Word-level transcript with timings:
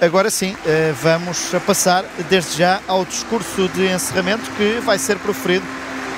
Agora 0.00 0.30
sim, 0.30 0.56
eh, 0.64 0.94
vamos 1.02 1.52
passar 1.66 2.06
desde 2.30 2.56
já 2.56 2.80
ao 2.88 3.04
discurso 3.04 3.68
de 3.68 3.86
encerramento 3.86 4.50
que 4.52 4.80
vai 4.80 4.98
ser 4.98 5.18
proferido 5.18 5.66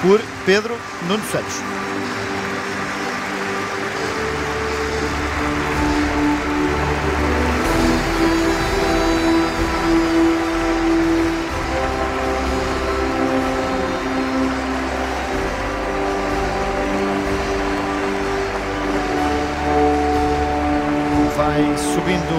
por 0.01 0.21
Pedro 0.47 0.79
Nuno 1.09 1.23
Santos. 1.33 1.92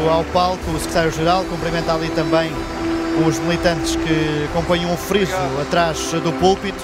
Ao 0.09 0.23
palco 0.25 0.71
o 0.71 0.79
secretário-geral, 0.79 1.45
cumprimenta 1.45 1.93
ali 1.93 2.09
também 2.09 2.51
os 3.27 3.39
militantes 3.39 3.95
que 3.95 4.45
acompanham 4.49 4.93
o 4.93 4.97
friso 4.97 5.33
atrás 5.61 6.11
do 6.11 6.31
púlpito. 6.33 6.83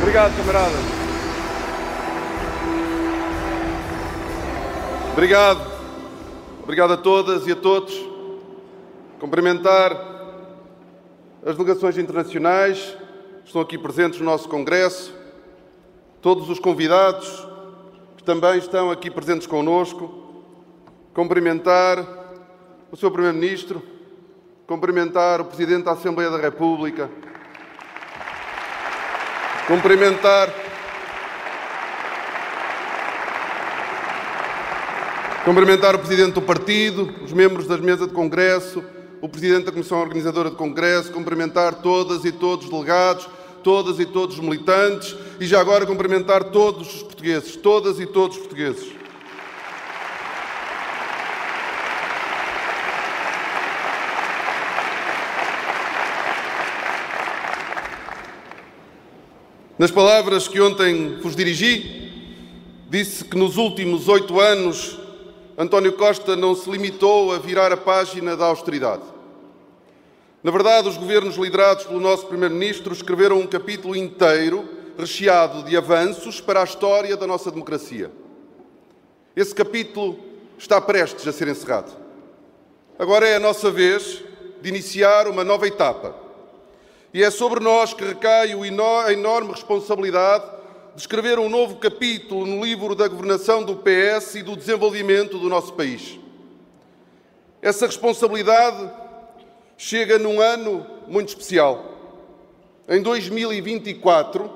Obrigado, 0.00 0.36
camarada. 0.36 0.98
Obrigado. 5.12 5.72
Obrigado 6.62 6.92
a 6.92 6.96
todas 6.96 7.46
e 7.46 7.52
a 7.52 7.56
todos. 7.56 7.94
Cumprimentar 9.18 9.92
as 11.44 11.56
delegações 11.56 11.98
internacionais 11.98 12.96
estão 13.48 13.62
aqui 13.62 13.78
presentes 13.78 14.20
no 14.20 14.26
nosso 14.26 14.46
Congresso, 14.46 15.12
todos 16.20 16.50
os 16.50 16.58
convidados 16.58 17.46
que 18.16 18.22
também 18.22 18.58
estão 18.58 18.90
aqui 18.90 19.10
presentes 19.10 19.46
conosco. 19.46 20.44
Cumprimentar 21.14 22.06
o 22.92 22.96
Sr. 22.96 23.10
Primeiro-Ministro, 23.10 23.82
cumprimentar 24.66 25.40
o 25.40 25.46
Presidente 25.46 25.84
da 25.84 25.92
Assembleia 25.92 26.30
da 26.30 26.38
República, 26.38 27.10
Cumprimentar. 29.66 30.50
Cumprimentar 35.44 35.94
o 35.94 35.98
Presidente 35.98 36.32
do 36.32 36.40
Partido, 36.40 37.14
os 37.22 37.34
membros 37.34 37.66
das 37.66 37.78
mesas 37.78 38.08
de 38.08 38.14
Congresso, 38.14 38.82
o 39.20 39.28
Presidente 39.28 39.66
da 39.66 39.72
Comissão 39.72 40.00
Organizadora 40.00 40.48
de 40.48 40.56
Congresso, 40.56 41.12
cumprimentar 41.12 41.82
todas 41.82 42.24
e 42.24 42.32
todos 42.32 42.64
os 42.64 42.70
delegados, 42.70 43.28
todas 43.62 43.98
e 43.98 44.06
todos 44.06 44.38
os 44.38 44.44
militantes 44.44 45.14
e 45.40 45.46
já 45.46 45.60
agora 45.60 45.86
cumprimentar 45.86 46.44
todos 46.44 46.94
os 46.94 47.02
portugueses, 47.02 47.56
todas 47.56 48.00
e 48.00 48.06
todos 48.06 48.36
os 48.36 48.42
portugueses. 48.42 48.98
Nas 59.78 59.92
palavras 59.92 60.48
que 60.48 60.60
ontem 60.60 61.18
vos 61.20 61.36
dirigi, 61.36 62.10
disse 62.90 63.24
que 63.24 63.36
nos 63.36 63.56
últimos 63.56 64.08
oito 64.08 64.40
anos 64.40 64.98
António 65.56 65.92
Costa 65.94 66.36
não 66.36 66.54
se 66.54 66.70
limitou 66.70 67.32
a 67.32 67.38
virar 67.38 67.72
a 67.72 67.76
página 67.76 68.36
da 68.36 68.46
austeridade. 68.46 69.17
Na 70.42 70.52
verdade, 70.52 70.88
os 70.88 70.96
governos 70.96 71.36
liderados 71.36 71.84
pelo 71.84 71.98
nosso 71.98 72.26
Primeiro-Ministro 72.26 72.92
escreveram 72.92 73.40
um 73.40 73.46
capítulo 73.46 73.96
inteiro 73.96 74.68
recheado 74.96 75.64
de 75.64 75.76
avanços 75.76 76.40
para 76.40 76.60
a 76.60 76.64
história 76.64 77.16
da 77.16 77.26
nossa 77.26 77.50
democracia. 77.50 78.10
Esse 79.34 79.52
capítulo 79.52 80.16
está 80.56 80.80
prestes 80.80 81.26
a 81.26 81.32
ser 81.32 81.48
encerrado. 81.48 81.90
Agora 82.96 83.26
é 83.26 83.34
a 83.34 83.40
nossa 83.40 83.68
vez 83.68 84.22
de 84.62 84.68
iniciar 84.68 85.26
uma 85.26 85.42
nova 85.42 85.66
etapa 85.66 86.14
e 87.12 87.22
é 87.22 87.30
sobre 87.30 87.58
nós 87.58 87.92
que 87.92 88.04
recai 88.04 88.52
a 88.52 89.12
enorme 89.12 89.50
responsabilidade 89.50 90.44
de 90.94 91.00
escrever 91.00 91.38
um 91.38 91.48
novo 91.48 91.76
capítulo 91.76 92.46
no 92.46 92.64
livro 92.64 92.94
da 92.94 93.08
governação 93.08 93.64
do 93.64 93.76
PS 93.76 94.36
e 94.36 94.42
do 94.42 94.56
desenvolvimento 94.56 95.38
do 95.38 95.48
nosso 95.48 95.72
país. 95.72 96.18
Essa 97.60 97.86
responsabilidade 97.86 98.88
chega 99.78 100.18
num 100.18 100.40
ano 100.40 100.84
muito 101.06 101.28
especial. 101.28 101.94
Em 102.88 103.00
2024, 103.00 104.50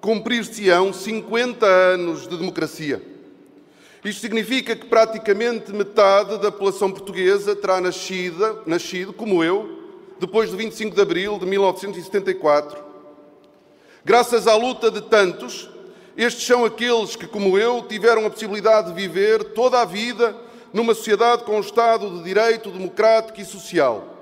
cumprir-se-ão 0.00 0.94
50 0.94 1.66
anos 1.66 2.26
de 2.26 2.38
democracia. 2.38 3.02
Isto 4.02 4.20
significa 4.20 4.74
que 4.74 4.86
praticamente 4.86 5.72
metade 5.72 6.38
da 6.38 6.50
população 6.50 6.90
portuguesa 6.90 7.54
terá 7.54 7.80
nascido, 7.80 8.62
nascido 8.64 9.12
como 9.12 9.44
eu, 9.44 9.78
depois 10.18 10.50
do 10.50 10.56
25 10.56 10.94
de 10.94 11.02
abril 11.02 11.38
de 11.38 11.44
1974. 11.44 12.82
Graças 14.04 14.46
à 14.46 14.54
luta 14.56 14.90
de 14.90 15.02
tantos, 15.02 15.68
estes 16.16 16.46
são 16.46 16.64
aqueles 16.64 17.14
que, 17.14 17.26
como 17.26 17.58
eu, 17.58 17.82
tiveram 17.82 18.24
a 18.24 18.30
possibilidade 18.30 18.88
de 18.88 18.94
viver 18.94 19.44
toda 19.52 19.82
a 19.82 19.84
vida 19.84 20.34
numa 20.72 20.94
sociedade 20.94 21.44
com 21.44 21.56
um 21.56 21.60
Estado 21.60 22.08
de 22.08 22.22
direito 22.22 22.70
democrático 22.70 23.40
e 23.40 23.44
social, 23.44 24.15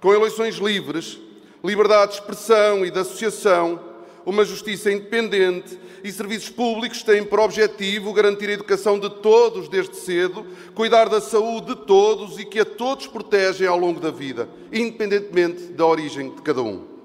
com 0.00 0.12
eleições 0.12 0.56
livres, 0.56 1.18
liberdade 1.64 2.12
de 2.12 2.18
expressão 2.18 2.84
e 2.84 2.90
de 2.90 2.98
associação, 2.98 3.80
uma 4.24 4.44
justiça 4.44 4.90
independente 4.90 5.78
e 6.02 6.10
serviços 6.10 6.50
públicos 6.50 7.02
têm 7.02 7.24
por 7.24 7.40
objetivo 7.40 8.12
garantir 8.12 8.48
a 8.48 8.52
educação 8.52 8.98
de 8.98 9.08
todos 9.08 9.68
desde 9.68 9.96
cedo, 9.96 10.44
cuidar 10.74 11.08
da 11.08 11.20
saúde 11.20 11.74
de 11.74 11.86
todos 11.86 12.38
e 12.38 12.44
que 12.44 12.60
a 12.60 12.64
todos 12.64 13.06
protegem 13.06 13.66
ao 13.66 13.78
longo 13.78 14.00
da 14.00 14.10
vida, 14.10 14.48
independentemente 14.72 15.64
da 15.72 15.86
origem 15.86 16.30
de 16.30 16.42
cada 16.42 16.62
um. 16.62 16.96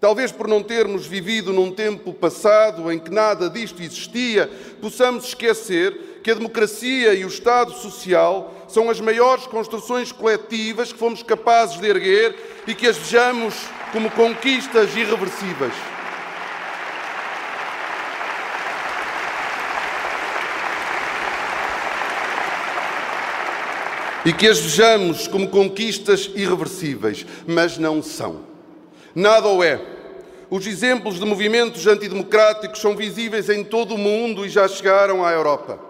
Talvez 0.00 0.30
por 0.30 0.46
não 0.46 0.62
termos 0.62 1.06
vivido 1.06 1.52
num 1.52 1.72
tempo 1.72 2.12
passado 2.12 2.90
em 2.92 3.00
que 3.00 3.10
nada 3.10 3.50
disto 3.50 3.82
existia, 3.82 4.48
possamos 4.80 5.24
esquecer 5.24 6.20
que 6.22 6.30
a 6.30 6.34
democracia 6.34 7.14
e 7.14 7.24
o 7.24 7.28
Estado 7.28 7.72
Social 7.72 8.54
são 8.68 8.90
as 8.90 9.00
maiores 9.00 9.46
construções 9.46 10.12
coletivas 10.12 10.92
que 10.92 10.98
fomos 10.98 11.22
capazes 11.22 11.80
de 11.80 11.88
erguer 11.88 12.62
e 12.66 12.74
que 12.74 12.86
as 12.86 12.98
vejamos 12.98 13.54
como 13.92 14.10
conquistas 14.10 14.94
irreversíveis. 14.94 15.72
E 24.24 24.32
que 24.32 24.46
as 24.46 24.58
vejamos 24.58 25.26
como 25.26 25.48
conquistas 25.48 26.30
irreversíveis, 26.34 27.24
mas 27.46 27.78
não 27.78 28.02
são. 28.02 28.42
Nada 29.14 29.48
o 29.48 29.64
é. 29.64 29.80
Os 30.50 30.66
exemplos 30.66 31.18
de 31.18 31.24
movimentos 31.24 31.86
antidemocráticos 31.86 32.80
são 32.80 32.94
visíveis 32.94 33.48
em 33.48 33.64
todo 33.64 33.94
o 33.94 33.98
mundo 33.98 34.44
e 34.44 34.50
já 34.50 34.68
chegaram 34.68 35.24
à 35.24 35.32
Europa. 35.32 35.87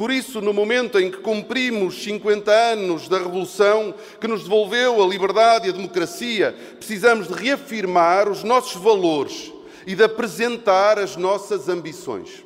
Por 0.00 0.10
isso, 0.10 0.40
no 0.40 0.54
momento 0.54 0.98
em 0.98 1.10
que 1.10 1.18
cumprimos 1.18 2.02
50 2.04 2.50
anos 2.50 3.06
da 3.06 3.18
Revolução 3.18 3.94
que 4.18 4.26
nos 4.26 4.44
devolveu 4.44 5.02
a 5.02 5.06
liberdade 5.06 5.66
e 5.66 5.68
a 5.68 5.74
democracia, 5.74 6.56
precisamos 6.78 7.28
de 7.28 7.34
reafirmar 7.34 8.26
os 8.26 8.42
nossos 8.42 8.80
valores 8.82 9.52
e 9.86 9.94
de 9.94 10.02
apresentar 10.02 10.98
as 10.98 11.16
nossas 11.16 11.68
ambições. 11.68 12.42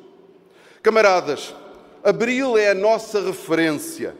Camaradas, 0.83 1.55
Abril 2.03 2.57
é 2.57 2.71
a 2.71 2.75
nossa 2.75 3.21
referência, 3.21 4.17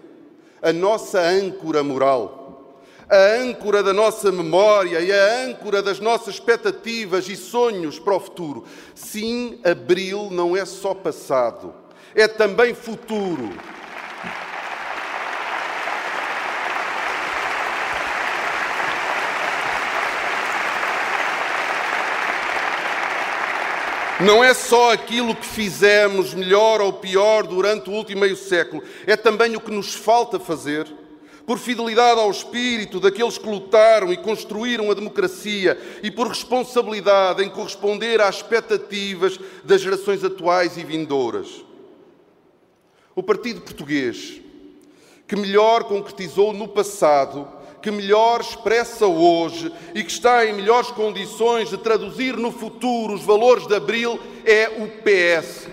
a 0.61 0.71
nossa 0.71 1.19
âncora 1.19 1.83
moral, 1.83 2.79
a 3.09 3.17
âncora 3.35 3.83
da 3.83 3.91
nossa 3.91 4.31
memória 4.31 5.01
e 5.01 5.11
a 5.11 5.43
âncora 5.43 5.83
das 5.83 5.99
nossas 5.99 6.35
expectativas 6.35 7.27
e 7.27 7.35
sonhos 7.35 7.99
para 7.99 8.15
o 8.15 8.19
futuro. 8.21 8.63
Sim, 8.95 9.59
Abril 9.61 10.29
não 10.31 10.55
é 10.55 10.63
só 10.63 10.93
passado 10.93 11.83
é 12.15 12.27
também 12.29 12.73
futuro. 12.73 13.51
Não 24.21 24.41
é 24.41 24.53
só 24.53 24.93
aquilo 24.93 25.35
que 25.35 25.45
fizemos 25.45 26.33
melhor 26.33 26.79
ou 26.79 26.93
pior 26.93 27.45
durante 27.45 27.89
o 27.89 27.93
último 27.93 28.21
meio 28.21 28.37
século, 28.37 28.81
é 29.05 29.17
também 29.17 29.57
o 29.57 29.59
que 29.59 29.69
nos 29.69 29.93
falta 29.93 30.39
fazer, 30.39 30.87
por 31.45 31.59
fidelidade 31.59 32.17
ao 32.17 32.31
espírito 32.31 33.01
daqueles 33.01 33.37
que 33.37 33.47
lutaram 33.47 34.13
e 34.13 34.17
construíram 34.17 34.89
a 34.89 34.93
democracia 34.93 35.77
e 36.01 36.09
por 36.09 36.29
responsabilidade 36.29 37.43
em 37.43 37.49
corresponder 37.49 38.21
às 38.21 38.37
expectativas 38.37 39.37
das 39.65 39.81
gerações 39.81 40.23
atuais 40.23 40.77
e 40.77 40.83
vindouras. 40.85 41.64
O 43.15 43.23
Partido 43.23 43.61
Português, 43.61 44.41
que 45.25 45.35
melhor 45.35 45.85
concretizou 45.85 46.51
no 46.51 46.67
passado 46.67 47.47
que 47.85 47.91
melhor 47.91 48.41
expressa 48.41 49.05
hoje 49.05 49.71
e 49.93 50.03
que 50.03 50.09
está 50.09 50.43
em 50.43 50.53
melhores 50.53 50.89
condições 50.89 51.69
de 51.69 51.77
traduzir 51.77 52.35
no 52.35 52.51
futuro 52.51 53.13
os 53.13 53.21
valores 53.21 53.67
de 53.67 53.75
Abril 53.75 54.19
é 54.43 54.69
o 54.69 54.87
PS. 55.03 55.67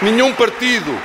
Nenhum 0.00 0.32
partido, 0.32 0.98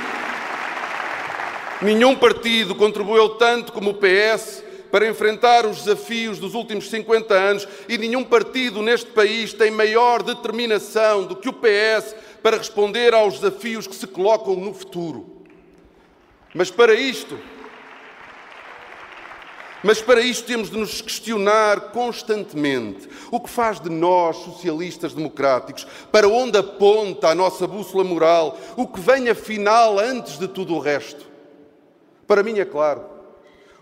nenhum 1.82 2.16
partido 2.16 2.74
contribuiu 2.74 3.28
tanto 3.30 3.72
como 3.72 3.90
o 3.90 3.94
PS 3.94 4.69
para 4.90 5.08
enfrentar 5.08 5.66
os 5.66 5.84
desafios 5.84 6.38
dos 6.38 6.54
últimos 6.54 6.90
50 6.90 7.34
anos 7.34 7.68
e 7.88 7.96
nenhum 7.96 8.24
partido 8.24 8.82
neste 8.82 9.10
país 9.10 9.52
tem 9.52 9.70
maior 9.70 10.22
determinação 10.22 11.24
do 11.24 11.36
que 11.36 11.48
o 11.48 11.52
PS 11.52 12.14
para 12.42 12.56
responder 12.56 13.14
aos 13.14 13.38
desafios 13.38 13.86
que 13.86 13.94
se 13.94 14.06
colocam 14.06 14.56
no 14.56 14.74
futuro. 14.74 15.44
Mas 16.54 16.70
para 16.70 16.94
isto, 16.94 17.38
mas 19.82 20.02
para 20.02 20.20
isto 20.20 20.46
temos 20.46 20.70
de 20.70 20.76
nos 20.76 21.00
questionar 21.00 21.92
constantemente 21.92 23.08
o 23.30 23.40
que 23.40 23.48
faz 23.48 23.80
de 23.80 23.88
nós, 23.88 24.36
socialistas 24.36 25.14
democráticos, 25.14 25.86
para 26.12 26.28
onde 26.28 26.58
aponta 26.58 27.28
a 27.28 27.34
nossa 27.34 27.66
bússola 27.66 28.04
moral, 28.04 28.58
o 28.76 28.86
que 28.86 29.00
vem 29.00 29.28
afinal 29.28 29.98
antes 29.98 30.38
de 30.38 30.48
tudo 30.48 30.74
o 30.74 30.80
resto. 30.80 31.24
Para 32.26 32.42
mim 32.42 32.58
é 32.58 32.64
claro, 32.64 33.04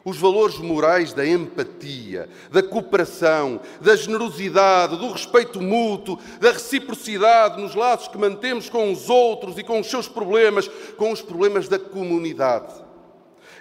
os 0.08 0.16
valores 0.16 0.56
morais 0.58 1.12
da 1.12 1.26
empatia, 1.26 2.28
da 2.50 2.62
cooperação, 2.62 3.60
da 3.80 3.94
generosidade, 3.94 4.96
do 4.96 5.12
respeito 5.12 5.60
mútuo, 5.60 6.18
da 6.40 6.52
reciprocidade 6.52 7.60
nos 7.60 7.74
laços 7.74 8.08
que 8.08 8.16
mantemos 8.16 8.70
com 8.70 8.90
os 8.90 9.10
outros 9.10 9.58
e 9.58 9.62
com 9.62 9.80
os 9.80 9.86
seus 9.86 10.08
problemas, 10.08 10.68
com 10.96 11.12
os 11.12 11.20
problemas 11.20 11.68
da 11.68 11.78
comunidade. 11.78 12.88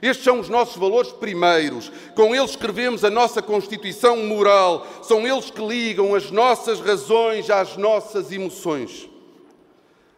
Estes 0.01 0.23
são 0.23 0.39
os 0.39 0.47
nossos 0.47 0.77
valores 0.77 1.11
primeiros. 1.11 1.91
Com 2.15 2.35
eles 2.35 2.51
escrevemos 2.51 3.03
a 3.03 3.09
nossa 3.09 3.41
constituição 3.41 4.17
moral. 4.25 4.85
São 5.01 5.27
eles 5.27 5.49
que 5.49 5.65
ligam 5.65 6.13
as 6.13 6.29
nossas 6.29 6.79
razões 6.79 7.49
às 7.49 7.75
nossas 7.77 8.31
emoções. 8.31 9.09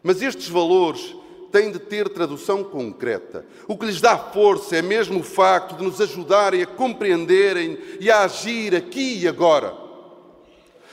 Mas 0.03 0.21
estes 0.21 0.49
valores 0.49 1.15
têm 1.51 1.71
de 1.71 1.79
ter 1.79 2.09
tradução 2.09 2.63
concreta. 2.63 3.45
O 3.67 3.77
que 3.77 3.85
lhes 3.85 4.01
dá 4.01 4.17
força 4.17 4.75
é 4.75 4.81
mesmo 4.81 5.19
o 5.19 5.23
facto 5.23 5.75
de 5.75 5.83
nos 5.83 5.99
ajudarem 5.99 6.61
a 6.63 6.67
compreenderem 6.67 7.77
e 7.99 8.09
a 8.09 8.23
agir 8.23 8.75
aqui 8.75 9.19
e 9.19 9.27
agora. 9.27 9.73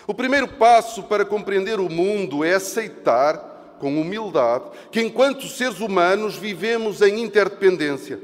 O 0.06 0.14
primeiro 0.14 0.48
passo 0.48 1.02
para 1.02 1.24
compreender 1.24 1.80
o 1.80 1.90
mundo 1.90 2.44
é 2.44 2.54
aceitar, 2.54 3.76
com 3.78 4.00
humildade, 4.00 4.64
que 4.90 5.00
enquanto 5.00 5.48
seres 5.48 5.80
humanos 5.80 6.36
vivemos 6.36 7.02
em 7.02 7.20
interdependência 7.20 8.18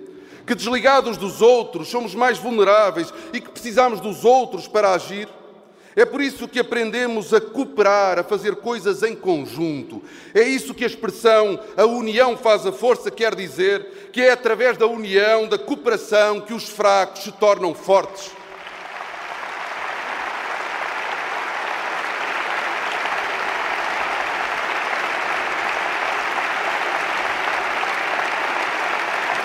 que 0.46 0.54
desligados 0.54 1.16
dos 1.16 1.40
outros 1.40 1.88
somos 1.88 2.14
mais 2.14 2.38
vulneráveis 2.38 3.12
e 3.32 3.40
que 3.40 3.50
precisamos 3.50 4.00
dos 4.00 4.24
outros 4.24 4.66
para 4.66 4.92
agir. 4.92 5.28
É 5.94 6.06
por 6.06 6.22
isso 6.22 6.48
que 6.48 6.58
aprendemos 6.58 7.34
a 7.34 7.40
cooperar, 7.40 8.18
a 8.18 8.24
fazer 8.24 8.56
coisas 8.56 9.02
em 9.02 9.14
conjunto. 9.14 10.02
É 10.34 10.42
isso 10.42 10.72
que 10.72 10.84
a 10.84 10.86
expressão 10.86 11.60
a 11.76 11.84
união 11.84 12.34
faz 12.36 12.66
a 12.66 12.72
força 12.72 13.10
quer 13.10 13.34
dizer, 13.34 14.08
que 14.10 14.22
é 14.22 14.30
através 14.30 14.78
da 14.78 14.86
união, 14.86 15.46
da 15.46 15.58
cooperação, 15.58 16.40
que 16.40 16.54
os 16.54 16.68
fracos 16.68 17.24
se 17.24 17.32
tornam 17.32 17.74
fortes. 17.74 18.30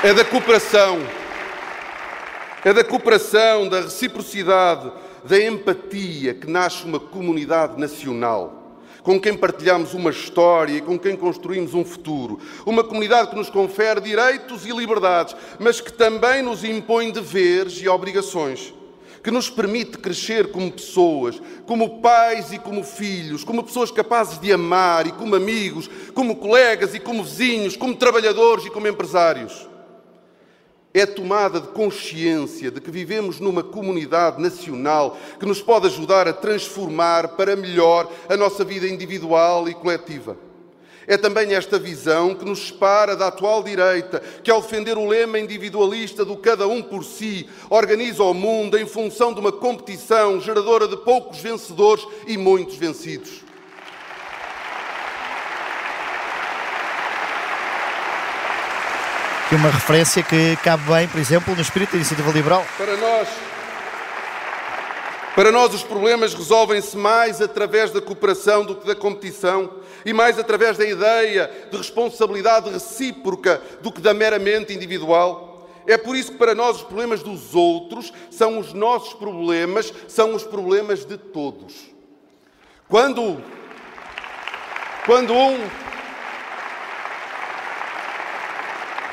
É 0.03 0.13
da 0.13 0.23
cooperação, 0.23 0.99
é 2.63 2.71
da 2.71 2.83
cooperação, 2.83 3.67
da 3.67 3.81
reciprocidade, 3.81 4.89
da 5.27 5.43
empatia 5.43 6.33
que 6.33 6.49
nasce 6.49 6.85
uma 6.85 6.99
comunidade 6.99 7.77
nacional, 7.79 8.79
com 9.03 9.19
quem 9.19 9.35
partilhamos 9.35 9.93
uma 9.93 10.09
história 10.09 10.77
e 10.77 10.81
com 10.81 10.97
quem 10.97 11.17
construímos 11.17 11.73
um 11.73 11.83
futuro. 11.83 12.39
Uma 12.65 12.83
comunidade 12.83 13.29
que 13.29 13.35
nos 13.35 13.49
confere 13.49 13.99
direitos 13.99 14.65
e 14.65 14.71
liberdades, 14.71 15.35
mas 15.59 15.81
que 15.81 15.91
também 15.91 16.41
nos 16.41 16.63
impõe 16.63 17.11
deveres 17.11 17.81
e 17.81 17.89
obrigações. 17.89 18.73
Que 19.21 19.31
nos 19.31 19.49
permite 19.49 19.97
crescer 19.97 20.51
como 20.51 20.71
pessoas, 20.71 21.41
como 21.65 21.99
pais 21.99 22.53
e 22.53 22.59
como 22.59 22.81
filhos, 22.81 23.43
como 23.43 23.63
pessoas 23.63 23.91
capazes 23.91 24.39
de 24.39 24.53
amar 24.53 25.07
e 25.07 25.11
como 25.11 25.35
amigos, 25.35 25.89
como 26.13 26.37
colegas 26.37 26.95
e 26.95 26.99
como 26.99 27.23
vizinhos, 27.23 27.75
como 27.75 27.95
trabalhadores 27.95 28.65
e 28.65 28.69
como 28.69 28.87
empresários 28.87 29.67
é 30.93 31.01
a 31.01 31.07
tomada 31.07 31.59
de 31.59 31.67
consciência 31.67 32.71
de 32.71 32.81
que 32.81 32.89
vivemos 32.89 33.39
numa 33.39 33.63
comunidade 33.63 34.41
nacional 34.41 35.17
que 35.39 35.45
nos 35.45 35.61
pode 35.61 35.87
ajudar 35.87 36.27
a 36.27 36.33
transformar 36.33 37.29
para 37.29 37.55
melhor 37.55 38.11
a 38.27 38.35
nossa 38.35 38.63
vida 38.63 38.87
individual 38.87 39.69
e 39.69 39.73
coletiva. 39.73 40.37
É 41.09 41.15
também 41.15 41.53
esta 41.53 41.79
visão 41.79 42.35
que 42.35 42.43
nos 42.43 42.67
separa 42.67 43.15
da 43.15 43.27
atual 43.27 43.63
direita, 43.63 44.21
que, 44.43 44.51
ao 44.51 44.61
defender 44.61 44.97
o 44.97 45.07
lema 45.07 45.39
individualista 45.39 46.25
do 46.25 46.35
cada 46.35 46.67
um 46.67 46.81
por 46.83 47.05
si, 47.05 47.47
organiza 47.69 48.21
o 48.23 48.33
mundo 48.33 48.77
em 48.77 48.85
função 48.85 49.33
de 49.33 49.39
uma 49.39 49.51
competição 49.51 50.41
geradora 50.41 50.85
de 50.85 50.97
poucos 50.97 51.39
vencedores 51.39 52.05
e 52.27 52.37
muitos 52.37 52.75
vencidos. 52.75 53.46
Que 59.49 59.55
uma 59.55 59.69
referência 59.69 60.21
que 60.21 60.57
cabe 60.57 60.83
bem, 60.91 61.07
por 61.07 61.19
exemplo, 61.19 61.55
no 61.55 61.61
espírito 61.61 61.91
da 61.91 61.97
iniciativa 61.97 62.29
liberal. 62.31 62.65
Para 62.77 62.97
nós, 62.97 63.27
para 65.33 65.51
nós 65.51 65.73
os 65.73 65.83
problemas 65.83 66.33
resolvem-se 66.33 66.97
mais 66.97 67.41
através 67.41 67.91
da 67.91 68.01
cooperação 68.01 68.65
do 68.65 68.75
que 68.75 68.85
da 68.85 68.95
competição 68.95 69.71
e 70.05 70.11
mais 70.11 70.37
através 70.37 70.77
da 70.77 70.85
ideia 70.85 71.49
de 71.71 71.77
responsabilidade 71.77 72.69
recíproca 72.69 73.61
do 73.81 73.89
que 73.89 74.01
da 74.01 74.13
meramente 74.13 74.73
individual. 74.73 75.69
É 75.87 75.97
por 75.97 76.17
isso 76.17 76.33
que 76.33 76.37
para 76.37 76.53
nós 76.53 76.77
os 76.77 76.83
problemas 76.83 77.23
dos 77.23 77.55
outros 77.55 78.11
são 78.29 78.59
os 78.59 78.73
nossos 78.73 79.13
problemas, 79.13 79.93
são 80.09 80.35
os 80.35 80.43
problemas 80.43 81.05
de 81.05 81.17
todos. 81.17 81.73
Quando 82.89 83.41
quando 85.05 85.33
um 85.33 85.57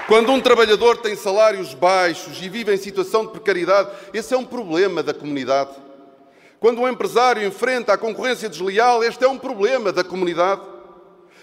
Quando 0.07 0.31
um 0.31 0.41
trabalhador 0.41 0.99
tem 0.99 1.17
salários 1.17 1.73
baixos 1.73 2.39
e 2.43 2.47
vive 2.47 2.75
em 2.75 2.77
situação 2.77 3.25
de 3.25 3.33
precariedade, 3.33 3.89
esse 4.13 4.35
é 4.35 4.37
um 4.37 4.45
problema 4.45 5.03
da 5.03 5.15
comunidade. 5.15 5.71
Quando 6.61 6.83
um 6.83 6.89
empresário 6.89 7.47
enfrenta 7.47 7.95
a 7.95 7.99
concorrência 7.99 8.51
desleal, 8.51 9.03
este 9.03 9.25
é 9.25 9.29
um 9.29 9.39
problema 9.39 9.91
da 9.91 10.05
comunidade. 10.05 10.61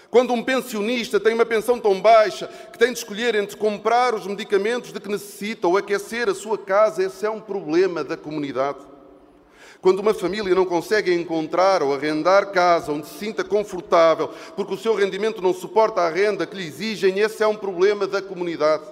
Quando 0.08 0.32
um 0.32 0.44
pensionista 0.44 1.18
tem 1.18 1.34
uma 1.34 1.44
pensão 1.44 1.80
tão 1.80 2.00
baixa 2.00 2.46
que 2.70 2.78
tem 2.78 2.92
de 2.92 2.98
escolher 2.98 3.34
entre 3.34 3.56
comprar 3.56 4.14
os 4.14 4.28
medicamentos 4.28 4.92
de 4.92 5.00
que 5.00 5.08
necessita 5.08 5.66
ou 5.66 5.76
aquecer 5.76 6.28
a 6.28 6.34
sua 6.34 6.56
casa, 6.56 7.02
esse 7.02 7.26
é 7.26 7.30
um 7.30 7.40
problema 7.40 8.04
da 8.04 8.16
comunidade. 8.16 8.91
Quando 9.82 9.98
uma 9.98 10.14
família 10.14 10.54
não 10.54 10.64
consegue 10.64 11.12
encontrar 11.12 11.82
ou 11.82 11.92
arrendar 11.92 12.52
casa 12.52 12.92
onde 12.92 13.08
se 13.08 13.18
sinta 13.18 13.42
confortável 13.42 14.30
porque 14.54 14.74
o 14.74 14.78
seu 14.78 14.94
rendimento 14.94 15.42
não 15.42 15.52
suporta 15.52 16.02
a 16.02 16.08
renda 16.08 16.46
que 16.46 16.56
lhe 16.56 16.64
exigem, 16.64 17.18
esse 17.18 17.42
é 17.42 17.46
um 17.48 17.56
problema 17.56 18.06
da 18.06 18.22
comunidade. 18.22 18.84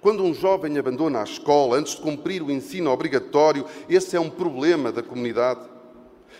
Quando 0.00 0.24
um 0.24 0.32
jovem 0.32 0.78
abandona 0.78 1.20
a 1.20 1.24
escola 1.24 1.76
antes 1.76 1.94
de 1.94 2.00
cumprir 2.00 2.42
o 2.42 2.50
ensino 2.50 2.90
obrigatório, 2.90 3.66
esse 3.86 4.16
é 4.16 4.20
um 4.20 4.30
problema 4.30 4.90
da 4.90 5.02
comunidade. 5.02 5.60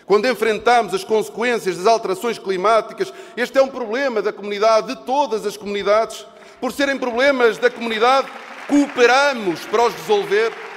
Quando 0.03 0.27
enfrentamos 0.27 0.91
as 0.95 1.03
consequências 1.03 1.77
das 1.77 1.85
alterações 1.85 2.39
climáticas, 2.39 3.13
este 3.37 3.59
é 3.59 3.61
um 3.61 3.67
problema 3.67 4.19
da 4.19 4.33
comunidade, 4.33 4.95
de 4.95 5.05
todas 5.05 5.45
as 5.45 5.55
comunidades. 5.55 6.25
Por 6.59 6.71
serem 6.71 6.97
problemas 6.97 7.59
da 7.59 7.69
comunidade, 7.69 8.27
cooperamos 8.67 9.59
para 9.65 9.85
os 9.85 9.93
resolver. 9.93 10.68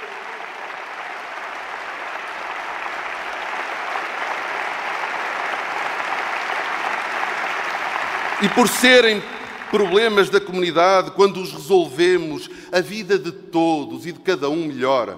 E 8.43 8.49
por 8.49 8.67
serem 8.67 9.23
problemas 9.71 10.29
da 10.29 10.41
comunidade, 10.41 11.11
quando 11.11 11.41
os 11.41 11.53
resolvemos, 11.53 12.49
a 12.73 12.81
vida 12.81 13.17
de 13.17 13.31
todos 13.31 14.05
e 14.05 14.11
de 14.11 14.19
cada 14.19 14.49
um 14.49 14.67
melhora. 14.67 15.17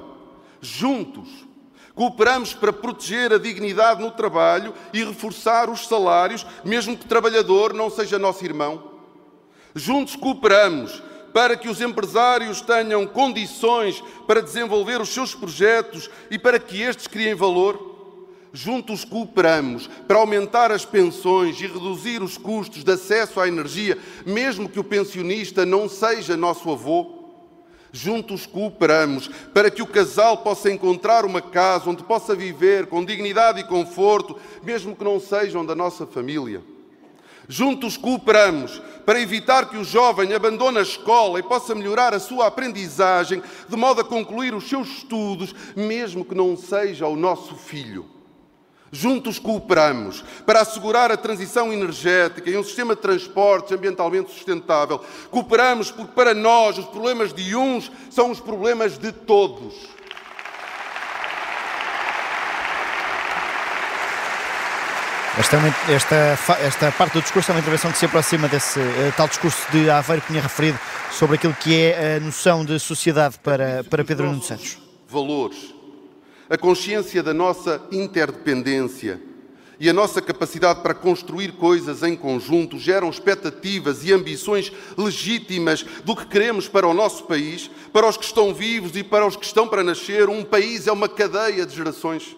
Juntos, 0.62 1.28
cooperamos 1.96 2.54
para 2.54 2.72
proteger 2.72 3.34
a 3.34 3.40
dignidade 3.40 4.00
no 4.00 4.12
trabalho 4.12 4.76
e 4.94 5.04
reforçar 5.04 5.72
os 5.72 5.88
salários, 5.88 6.46
mesmo 6.64 6.96
que 6.96 7.06
o 7.06 7.10
trabalhador 7.10 7.74
não 7.74 7.90
seja 7.90 8.20
nosso 8.20 8.46
irmão. 8.46 8.92
Juntos 9.74 10.16
cooperamos 10.16 11.02
para 11.34 11.58
que 11.58 11.68
os 11.68 11.82
empresários 11.82 12.62
tenham 12.62 13.08
condições 13.08 14.04
para 14.28 14.40
desenvolver 14.40 15.02
os 15.02 15.10
seus 15.10 15.34
projetos 15.34 16.12
e 16.30 16.38
para 16.38 16.60
que 16.60 16.80
estes 16.80 17.08
criem 17.08 17.34
valor. 17.34 17.95
Juntos 18.56 19.04
cooperamos 19.04 19.90
para 20.08 20.18
aumentar 20.18 20.72
as 20.72 20.86
pensões 20.86 21.60
e 21.60 21.68
reduzir 21.68 22.24
os 22.24 22.38
custos 22.38 22.86
de 22.86 22.92
acesso 22.94 23.42
à 23.42 23.50
energia, 23.50 23.98
mesmo 24.26 24.70
que 24.70 24.80
o 24.80 24.84
pensionista 24.84 25.66
não 25.66 25.90
seja 25.90 26.38
nosso 26.38 26.72
avô. 26.72 27.26
Juntos 27.92 28.46
cooperamos 28.46 29.28
para 29.54 29.70
que 29.70 29.82
o 29.82 29.86
casal 29.86 30.38
possa 30.38 30.72
encontrar 30.72 31.26
uma 31.26 31.42
casa 31.42 31.90
onde 31.90 32.02
possa 32.02 32.34
viver 32.34 32.86
com 32.86 33.04
dignidade 33.04 33.60
e 33.60 33.66
conforto, 33.66 34.40
mesmo 34.64 34.96
que 34.96 35.04
não 35.04 35.20
sejam 35.20 35.66
da 35.66 35.76
nossa 35.76 36.08
família. 36.08 36.64
Juntos 37.50 37.98
cooperamos 37.98 38.82
para 39.06 39.20
evitar 39.20 39.70
que 39.70 39.76
o 39.76 39.84
jovem 39.84 40.34
abandone 40.34 40.78
a 40.78 40.82
escola 40.82 41.40
e 41.40 41.44
possa 41.44 41.76
melhorar 41.76 42.14
a 42.14 42.22
sua 42.22 42.48
aprendizagem, 42.48 43.44
de 43.68 43.76
modo 43.76 44.00
a 44.00 44.06
concluir 44.06 44.56
os 44.56 44.70
seus 44.70 44.88
estudos, 44.88 45.54
mesmo 45.76 46.24
que 46.24 46.34
não 46.34 46.56
seja 46.56 47.06
o 47.06 47.18
nosso 47.18 47.54
filho. 47.56 48.15
Juntos 48.92 49.40
cooperamos 49.40 50.24
para 50.46 50.62
assegurar 50.62 51.12
a 51.12 51.18
transição 51.18 51.74
energética 51.74 52.50
e 52.50 52.58
um 52.58 52.64
sistema 52.64 52.96
de 52.96 53.02
transportes 53.02 53.72
ambientalmente 53.72 54.32
sustentável. 54.32 55.04
Cooperamos 55.30 55.92
porque, 55.92 56.14
para 56.14 56.34
nós, 56.34 56.78
os 56.78 56.86
problemas 56.86 57.34
de 57.34 57.56
uns 57.56 57.92
são 58.10 58.32
os 58.32 58.40
problemas 58.40 58.98
de 58.98 59.12
todos. 59.12 59.74
Esta, 65.38 65.58
é 65.58 65.94
esta, 65.94 66.16
esta, 66.62 66.92
parte 66.94 67.14
do 67.14 67.22
discurso 67.22 67.52
é 67.52 67.56
uma 67.56 67.60
intervenção 67.60 67.92
que 67.92 67.98
se 67.98 68.06
aproxima 68.06 68.48
desse 68.48 68.80
uh, 68.80 69.14
tal 69.18 69.28
discurso 69.28 69.70
de 69.70 69.90
Aveiro 69.90 70.22
que 70.22 70.30
tinha 70.30 70.42
referido 70.42 70.80
sobre 71.12 71.36
aquilo 71.36 71.54
que 71.54 71.76
é 71.76 72.16
a 72.16 72.20
noção 72.22 72.64
de 72.64 72.80
sociedade 72.80 73.38
para, 73.44 73.84
para 73.84 74.06
Pedro 74.06 74.28
Nuno 74.28 74.42
Santos. 74.42 74.78
Valores 75.10 75.75
a 76.50 76.58
consciência 76.58 77.24
da 77.24 77.34
nossa 77.34 77.82
interdependência 77.92 79.22
e 79.80 79.90
a 79.90 79.94
nossa 79.94 80.22
capacidade 80.22 80.82
para 80.82 80.94
construir 80.94 81.54
coisas 81.54 82.02
em 82.02 82.16
conjunto 82.16 82.80
geram 82.80 83.10
expectativas 83.10 84.06
e 84.06 84.14
ambições 84.14 84.72
legítimas 84.98 85.84
do 86.04 86.16
que 86.16 86.26
queremos 86.26 86.68
para 86.68 86.88
o 86.88 86.94
nosso 86.94 87.26
país, 87.26 87.70
para 87.92 88.08
os 88.08 88.16
que 88.16 88.26
estão 88.26 88.54
vivos 88.54 88.96
e 88.96 89.04
para 89.04 89.28
os 89.28 89.36
que 89.36 89.46
estão 89.46 89.68
para 89.68 89.84
nascer. 89.84 90.30
Um 90.30 90.44
país 90.44 90.88
é 90.88 90.92
uma 90.92 91.10
cadeia 91.10 91.66
de 91.66 91.76
gerações. 91.76 92.36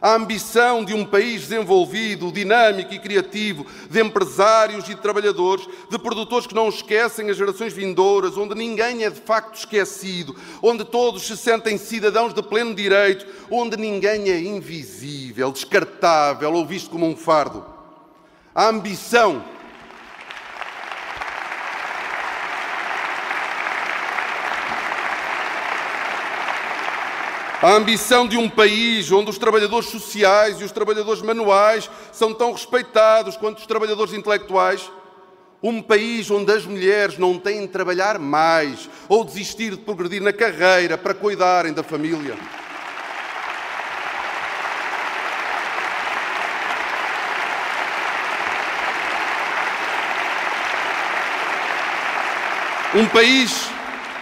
A 0.00 0.14
ambição 0.14 0.82
de 0.82 0.94
um 0.94 1.04
país 1.04 1.42
desenvolvido, 1.42 2.32
dinâmico 2.32 2.94
e 2.94 2.98
criativo, 2.98 3.66
de 3.90 4.00
empresários 4.02 4.84
e 4.84 4.94
de 4.94 5.00
trabalhadores, 5.00 5.68
de 5.90 5.98
produtores 5.98 6.46
que 6.46 6.54
não 6.54 6.70
esquecem 6.70 7.28
as 7.28 7.36
gerações 7.36 7.74
vindouras, 7.74 8.38
onde 8.38 8.54
ninguém 8.54 9.04
é 9.04 9.10
de 9.10 9.20
facto 9.20 9.56
esquecido, 9.56 10.34
onde 10.62 10.84
todos 10.84 11.26
se 11.26 11.36
sentem 11.36 11.76
cidadãos 11.76 12.32
de 12.32 12.42
pleno 12.42 12.74
direito, 12.74 13.26
onde 13.50 13.76
ninguém 13.76 14.30
é 14.30 14.40
invisível, 14.40 15.52
descartável 15.52 16.52
ou 16.54 16.64
visto 16.64 16.88
como 16.88 17.06
um 17.06 17.14
fardo. 17.14 17.64
A 18.54 18.68
ambição 18.68 19.44
A 27.62 27.72
ambição 27.72 28.26
de 28.26 28.38
um 28.38 28.48
país 28.48 29.12
onde 29.12 29.28
os 29.28 29.36
trabalhadores 29.36 29.90
sociais 29.90 30.58
e 30.58 30.64
os 30.64 30.72
trabalhadores 30.72 31.20
manuais 31.20 31.90
são 32.10 32.32
tão 32.32 32.52
respeitados 32.52 33.36
quanto 33.36 33.58
os 33.58 33.66
trabalhadores 33.66 34.14
intelectuais. 34.14 34.90
Um 35.62 35.82
país 35.82 36.30
onde 36.30 36.50
as 36.50 36.64
mulheres 36.64 37.18
não 37.18 37.38
têm 37.38 37.60
de 37.60 37.68
trabalhar 37.68 38.18
mais 38.18 38.88
ou 39.10 39.22
desistir 39.22 39.72
de 39.72 39.76
progredir 39.76 40.22
na 40.22 40.32
carreira 40.32 40.96
para 40.96 41.12
cuidarem 41.12 41.74
da 41.74 41.82
família. 41.82 42.34
Um 52.94 53.06
país 53.06 53.68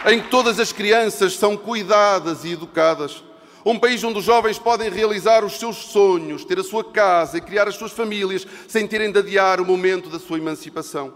em 0.06 0.20
que 0.20 0.28
todas 0.28 0.58
as 0.58 0.72
crianças 0.72 1.34
são 1.36 1.56
cuidadas 1.56 2.44
e 2.44 2.50
educadas. 2.50 3.27
Um 3.68 3.78
país 3.78 4.02
onde 4.02 4.18
os 4.18 4.24
jovens 4.24 4.58
podem 4.58 4.88
realizar 4.88 5.44
os 5.44 5.58
seus 5.58 5.76
sonhos, 5.76 6.42
ter 6.42 6.58
a 6.58 6.64
sua 6.64 6.82
casa 6.82 7.36
e 7.36 7.40
criar 7.42 7.68
as 7.68 7.74
suas 7.74 7.92
famílias 7.92 8.46
sem 8.66 8.86
terem 8.86 9.12
de 9.12 9.18
adiar 9.18 9.60
o 9.60 9.66
momento 9.66 10.08
da 10.08 10.18
sua 10.18 10.38
emancipação. 10.38 11.12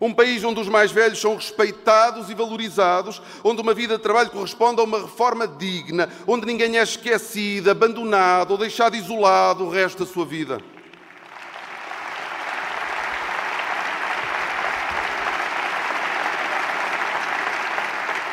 Um 0.00 0.12
país 0.12 0.42
onde 0.42 0.58
os 0.58 0.68
mais 0.68 0.90
velhos 0.90 1.20
são 1.20 1.36
respeitados 1.36 2.28
e 2.28 2.34
valorizados, 2.34 3.22
onde 3.44 3.62
uma 3.62 3.72
vida 3.72 3.96
de 3.96 4.02
trabalho 4.02 4.30
corresponde 4.30 4.80
a 4.80 4.84
uma 4.84 5.02
reforma 5.02 5.46
digna, 5.46 6.08
onde 6.26 6.44
ninguém 6.44 6.76
é 6.76 6.82
esquecido, 6.82 7.70
abandonado 7.70 8.50
ou 8.50 8.58
deixado 8.58 8.96
isolado 8.96 9.62
o 9.62 9.70
resto 9.70 10.04
da 10.04 10.12
sua 10.12 10.26
vida. 10.26 10.60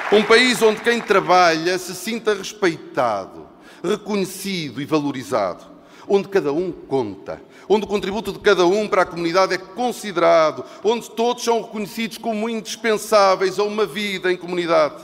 Um 0.10 0.24
país 0.24 0.62
onde 0.62 0.80
quem 0.80 1.02
trabalha 1.02 1.78
se 1.78 1.94
sinta 1.94 2.34
respeitado, 2.34 3.46
reconhecido 3.84 4.82
e 4.82 4.86
valorizado. 4.86 5.66
Onde 6.08 6.30
cada 6.30 6.54
um 6.54 6.72
conta, 6.72 7.42
onde 7.68 7.84
o 7.84 7.90
contributo 7.90 8.32
de 8.32 8.40
cada 8.40 8.66
um 8.66 8.88
para 8.88 9.02
a 9.02 9.06
comunidade 9.06 9.54
é 9.54 9.58
considerado, 9.58 10.64
onde 10.82 11.12
todos 11.12 11.44
são 11.44 11.62
reconhecidos 11.62 12.18
como 12.18 12.50
indispensáveis 12.50 13.60
a 13.60 13.64
uma 13.64 13.86
vida 13.86 14.32
em 14.32 14.38
comunidade. 14.38 15.04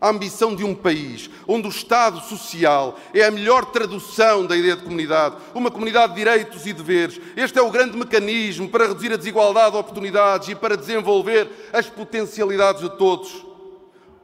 A 0.00 0.10
ambição 0.10 0.54
de 0.54 0.62
um 0.62 0.76
país 0.76 1.28
onde 1.48 1.66
o 1.66 1.70
Estado 1.70 2.20
social 2.20 2.96
é 3.12 3.24
a 3.24 3.32
melhor 3.32 3.64
tradução 3.66 4.46
da 4.46 4.56
ideia 4.56 4.76
de 4.76 4.84
comunidade, 4.84 5.34
uma 5.52 5.72
comunidade 5.72 6.12
de 6.12 6.20
direitos 6.20 6.64
e 6.66 6.72
deveres. 6.72 7.20
Este 7.36 7.58
é 7.58 7.62
o 7.62 7.70
grande 7.70 7.96
mecanismo 7.96 8.68
para 8.68 8.86
reduzir 8.86 9.12
a 9.12 9.16
desigualdade 9.16 9.72
de 9.72 9.78
oportunidades 9.78 10.48
e 10.50 10.54
para 10.54 10.76
desenvolver 10.76 11.48
as 11.72 11.88
potencialidades 11.88 12.80
de 12.80 12.96
todos. 12.96 13.50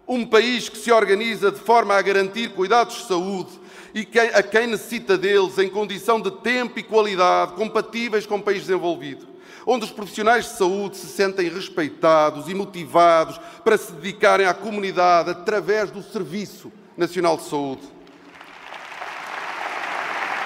Um 0.08 0.24
país 0.24 0.70
que 0.70 0.78
se 0.78 0.90
organiza 0.90 1.52
de 1.52 1.60
forma 1.60 1.94
a 1.94 2.00
garantir 2.00 2.54
cuidados 2.54 2.96
de 2.96 3.08
saúde 3.08 3.50
e 3.94 4.08
a 4.32 4.42
quem 4.42 4.66
necessita 4.66 5.18
deles 5.18 5.58
em 5.58 5.68
condição 5.68 6.18
de 6.18 6.30
tempo 6.30 6.78
e 6.78 6.82
qualidade 6.82 7.52
compatíveis 7.52 8.24
com 8.26 8.36
o 8.36 8.42
país 8.42 8.60
desenvolvido. 8.60 9.26
Onde 9.66 9.84
os 9.84 9.90
profissionais 9.90 10.46
de 10.46 10.56
saúde 10.56 10.96
se 10.96 11.08
sentem 11.08 11.50
respeitados 11.50 12.48
e 12.48 12.54
motivados 12.54 13.38
para 13.62 13.76
se 13.76 13.92
dedicarem 13.92 14.46
à 14.46 14.54
comunidade 14.54 15.30
através 15.30 15.90
do 15.90 16.02
Serviço 16.02 16.72
Nacional 16.96 17.36
de 17.36 17.44
Saúde. 17.44 17.82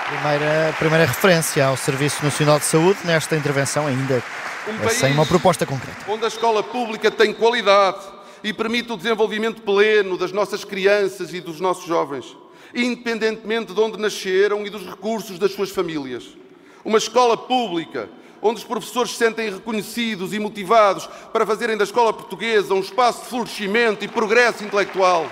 Primeira, 0.09 0.75
primeira 0.77 1.05
referência 1.07 1.65
ao 1.65 1.77
Serviço 1.77 2.25
Nacional 2.25 2.59
de 2.59 2.65
Saúde 2.65 2.99
nesta 3.05 3.37
intervenção, 3.37 3.87
ainda 3.87 4.23
um 4.69 4.89
sem 4.89 5.13
uma 5.13 5.25
proposta 5.25 5.65
concreta. 5.65 5.99
Onde 6.09 6.25
a 6.25 6.29
escola 6.29 6.63
pública 6.63 7.11
tem 7.11 7.33
qualidade 7.33 8.01
e 8.43 8.53
permite 8.53 8.93
o 8.93 8.97
desenvolvimento 8.97 9.63
pleno 9.63 10.17
das 10.19 10.33
nossas 10.33 10.65
crianças 10.65 11.33
e 11.33 11.41
dos 11.41 11.61
nossos 11.61 11.87
jovens, 11.87 12.37
independentemente 12.75 13.73
de 13.73 13.81
onde 13.81 13.99
nasceram 13.99 14.67
e 14.67 14.71
dos 14.71 14.87
recursos 14.87 15.39
das 15.39 15.53
suas 15.53 15.71
famílias. 15.71 16.37
Uma 16.85 16.99
escola 16.99 17.37
pública 17.37 18.09
onde 18.43 18.59
os 18.59 18.65
professores 18.65 19.13
se 19.13 19.19
sentem 19.19 19.51
reconhecidos 19.51 20.33
e 20.33 20.39
motivados 20.41 21.09
para 21.33 21.47
fazerem 21.47 21.77
da 21.77 21.85
escola 21.85 22.13
portuguesa 22.13 22.75
um 22.75 22.81
espaço 22.81 23.23
de 23.23 23.29
florescimento 23.29 24.05
e 24.05 24.09
progresso 24.09 24.65
intelectual. 24.65 25.31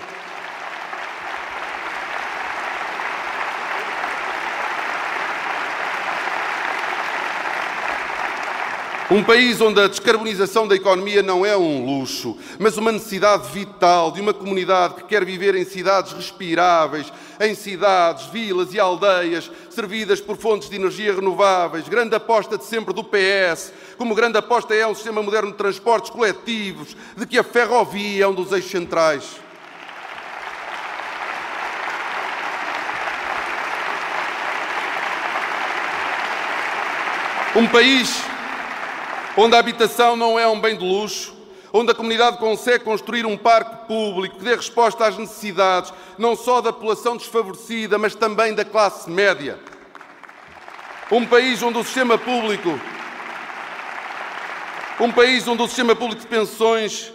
Um 9.11 9.21
país 9.21 9.59
onde 9.59 9.77
a 9.77 9.89
descarbonização 9.89 10.65
da 10.65 10.73
economia 10.73 11.21
não 11.21 11.45
é 11.45 11.57
um 11.57 11.85
luxo, 11.85 12.37
mas 12.57 12.77
uma 12.77 12.93
necessidade 12.93 13.51
vital 13.51 14.09
de 14.09 14.21
uma 14.21 14.33
comunidade 14.33 14.93
que 14.93 15.03
quer 15.03 15.25
viver 15.25 15.53
em 15.53 15.65
cidades 15.65 16.13
respiráveis, 16.13 17.11
em 17.37 17.53
cidades, 17.53 18.27
vilas 18.27 18.73
e 18.73 18.79
aldeias 18.79 19.51
servidas 19.69 20.21
por 20.21 20.37
fontes 20.37 20.69
de 20.69 20.77
energia 20.77 21.13
renováveis. 21.13 21.89
Grande 21.89 22.15
aposta 22.15 22.57
de 22.57 22.63
sempre 22.63 22.93
do 22.93 23.03
PS, 23.03 23.73
como 23.97 24.15
grande 24.15 24.37
aposta 24.37 24.73
é 24.73 24.87
um 24.87 24.95
sistema 24.95 25.21
moderno 25.21 25.51
de 25.51 25.57
transportes 25.57 26.09
coletivos, 26.09 26.95
de 27.17 27.25
que 27.25 27.37
a 27.37 27.43
ferrovia 27.43 28.23
é 28.23 28.27
um 28.29 28.33
dos 28.33 28.53
eixos 28.53 28.71
centrais. 28.71 29.25
Um 37.53 37.67
país 37.67 38.30
onde 39.37 39.55
a 39.55 39.59
habitação 39.59 40.15
não 40.15 40.37
é 40.37 40.47
um 40.47 40.59
bem 40.59 40.77
de 40.77 40.83
luxo, 40.83 41.33
onde 41.73 41.91
a 41.91 41.95
comunidade 41.95 42.37
consegue 42.37 42.83
construir 42.83 43.25
um 43.25 43.37
parque 43.37 43.87
público 43.87 44.37
que 44.37 44.43
dê 44.43 44.55
resposta 44.55 45.05
às 45.05 45.17
necessidades 45.17 45.93
não 46.17 46.35
só 46.35 46.61
da 46.61 46.73
população 46.73 47.15
desfavorecida, 47.15 47.97
mas 47.97 48.13
também 48.13 48.53
da 48.53 48.65
classe 48.65 49.09
média. 49.09 49.59
Um 51.11 51.25
país 51.25 51.61
onde 51.61 51.77
o 51.77 51.83
sistema 51.83 52.17
público, 52.17 52.79
um 54.99 55.11
país 55.11 55.47
onde 55.47 55.61
o 55.61 55.67
sistema 55.67 55.95
público 55.95 56.21
de 56.21 56.27
pensões 56.27 57.11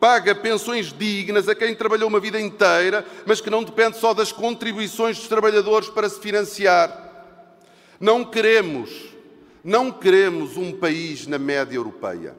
paga 0.00 0.34
pensões 0.34 0.92
dignas 0.92 1.48
a 1.48 1.54
quem 1.54 1.74
trabalhou 1.74 2.08
uma 2.08 2.20
vida 2.20 2.40
inteira, 2.40 3.04
mas 3.24 3.40
que 3.40 3.50
não 3.50 3.62
depende 3.62 3.98
só 3.98 4.12
das 4.12 4.30
contribuições 4.30 5.18
dos 5.18 5.28
trabalhadores 5.28 5.88
para 5.88 6.08
se 6.08 6.20
financiar. 6.20 7.06
Não 7.98 8.24
queremos, 8.24 8.90
não 9.66 9.90
queremos 9.90 10.56
um 10.56 10.70
país 10.70 11.26
na 11.26 11.40
média 11.40 11.74
europeia. 11.74 12.36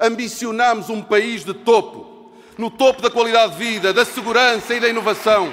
Ambicionamos 0.00 0.88
um 0.88 1.02
país 1.02 1.44
de 1.44 1.52
topo, 1.52 2.32
no 2.56 2.70
topo 2.70 3.02
da 3.02 3.10
qualidade 3.10 3.52
de 3.52 3.58
vida, 3.58 3.92
da 3.92 4.06
segurança 4.06 4.74
e 4.74 4.80
da 4.80 4.88
inovação. 4.88 5.52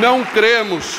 Não 0.00 0.24
queremos 0.24 0.98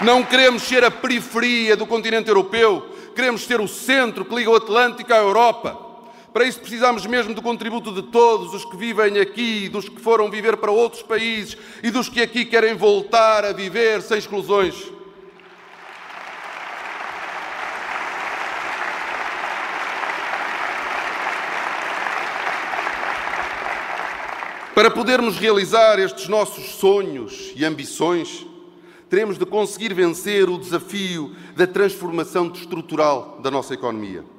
não 0.00 0.24
queremos 0.24 0.62
ser 0.62 0.82
a 0.84 0.90
periferia 0.90 1.76
do 1.76 1.86
continente 1.86 2.28
europeu, 2.28 2.88
queremos 3.14 3.44
ser 3.44 3.60
o 3.60 3.68
centro 3.68 4.24
que 4.24 4.34
liga 4.34 4.50
o 4.50 4.56
Atlântico 4.56 5.12
à 5.12 5.16
Europa. 5.16 5.87
Para 6.32 6.44
isso 6.44 6.60
precisamos 6.60 7.06
mesmo 7.06 7.34
do 7.34 7.42
contributo 7.42 7.92
de 7.92 8.02
todos 8.02 8.52
os 8.54 8.64
que 8.64 8.76
vivem 8.76 9.18
aqui, 9.18 9.68
dos 9.68 9.88
que 9.88 10.00
foram 10.00 10.30
viver 10.30 10.56
para 10.58 10.70
outros 10.70 11.02
países 11.02 11.56
e 11.82 11.90
dos 11.90 12.08
que 12.08 12.20
aqui 12.20 12.44
querem 12.44 12.74
voltar 12.74 13.44
a 13.44 13.52
viver 13.52 14.02
sem 14.02 14.18
exclusões. 14.18 14.92
Para 24.74 24.92
podermos 24.92 25.36
realizar 25.36 25.98
estes 25.98 26.28
nossos 26.28 26.74
sonhos 26.74 27.52
e 27.56 27.64
ambições, 27.64 28.46
teremos 29.10 29.36
de 29.36 29.44
conseguir 29.44 29.92
vencer 29.92 30.48
o 30.48 30.56
desafio 30.56 31.34
da 31.56 31.66
transformação 31.66 32.46
estrutural 32.54 33.40
da 33.42 33.50
nossa 33.50 33.74
economia. 33.74 34.37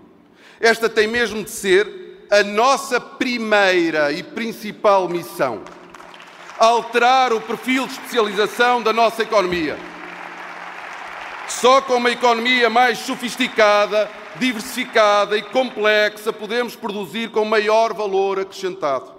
Esta 0.59 0.89
tem 0.89 1.07
mesmo 1.07 1.43
de 1.43 1.49
ser 1.49 2.27
a 2.29 2.43
nossa 2.43 2.99
primeira 2.99 4.11
e 4.11 4.21
principal 4.21 5.07
missão: 5.07 5.61
alterar 6.57 7.33
o 7.33 7.41
perfil 7.41 7.87
de 7.87 7.93
especialização 7.93 8.81
da 8.81 8.91
nossa 8.91 9.23
economia. 9.23 9.77
Só 11.47 11.81
com 11.81 11.95
uma 11.95 12.11
economia 12.11 12.69
mais 12.69 12.99
sofisticada, 12.99 14.09
diversificada 14.35 15.35
e 15.35 15.41
complexa 15.41 16.31
podemos 16.31 16.75
produzir 16.75 17.31
com 17.31 17.43
maior 17.43 17.93
valor 17.93 18.39
acrescentado, 18.39 19.11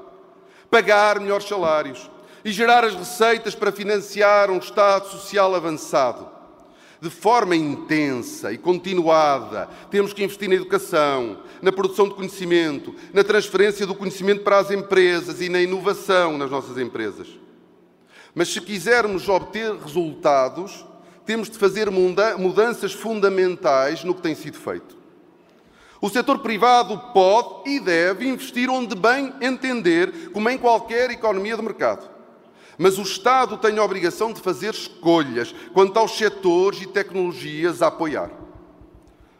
pagar 0.70 1.18
melhores 1.18 1.48
salários, 1.48 2.08
e 2.44 2.52
gerar 2.52 2.84
as 2.84 2.94
receitas 2.94 3.54
para 3.54 3.72
financiar 3.72 4.50
um 4.50 4.58
Estado 4.58 5.08
social 5.08 5.54
avançado. 5.54 6.39
De 7.00 7.08
forma 7.08 7.56
intensa 7.56 8.52
e 8.52 8.58
continuada, 8.58 9.68
temos 9.90 10.12
que 10.12 10.22
investir 10.22 10.48
na 10.48 10.54
educação, 10.54 11.38
na 11.62 11.72
produção 11.72 12.06
de 12.06 12.14
conhecimento, 12.14 12.94
na 13.12 13.24
transferência 13.24 13.86
do 13.86 13.94
conhecimento 13.94 14.42
para 14.42 14.58
as 14.58 14.70
empresas 14.70 15.40
e 15.40 15.48
na 15.48 15.62
inovação 15.62 16.36
nas 16.36 16.50
nossas 16.50 16.76
empresas. 16.76 17.26
Mas 18.34 18.52
se 18.52 18.60
quisermos 18.60 19.28
obter 19.30 19.74
resultados, 19.76 20.84
temos 21.24 21.48
de 21.48 21.56
fazer 21.56 21.90
mudanças 21.90 22.92
fundamentais 22.92 24.04
no 24.04 24.14
que 24.14 24.20
tem 24.20 24.34
sido 24.34 24.58
feito. 24.58 24.98
O 26.02 26.08
setor 26.08 26.38
privado 26.40 26.98
pode 27.12 27.70
e 27.70 27.80
deve 27.80 28.26
investir 28.28 28.68
onde 28.68 28.94
bem 28.94 29.32
entender, 29.40 30.30
como 30.32 30.48
em 30.50 30.58
qualquer 30.58 31.10
economia 31.10 31.56
de 31.56 31.62
mercado. 31.62 32.19
Mas 32.82 32.96
o 32.96 33.02
Estado 33.02 33.58
tem 33.58 33.76
a 33.76 33.84
obrigação 33.84 34.32
de 34.32 34.40
fazer 34.40 34.72
escolhas 34.72 35.54
quanto 35.74 35.98
aos 35.98 36.16
setores 36.16 36.80
e 36.80 36.86
tecnologias 36.86 37.82
a 37.82 37.88
apoiar. 37.88 38.30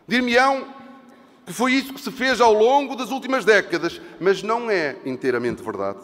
Dir-me-ão 0.07 0.67
que 1.47 1.53
foi 1.55 1.73
isso 1.73 1.95
que 1.95 2.01
se 2.03 2.11
fez 2.11 2.39
ao 2.39 2.53
longo 2.53 2.95
das 2.95 3.11
últimas 3.11 3.43
décadas, 3.43 3.99
mas 4.21 4.43
não 4.43 4.71
é 4.71 4.97
inteiramente 5.07 5.63
verdade. 5.63 6.01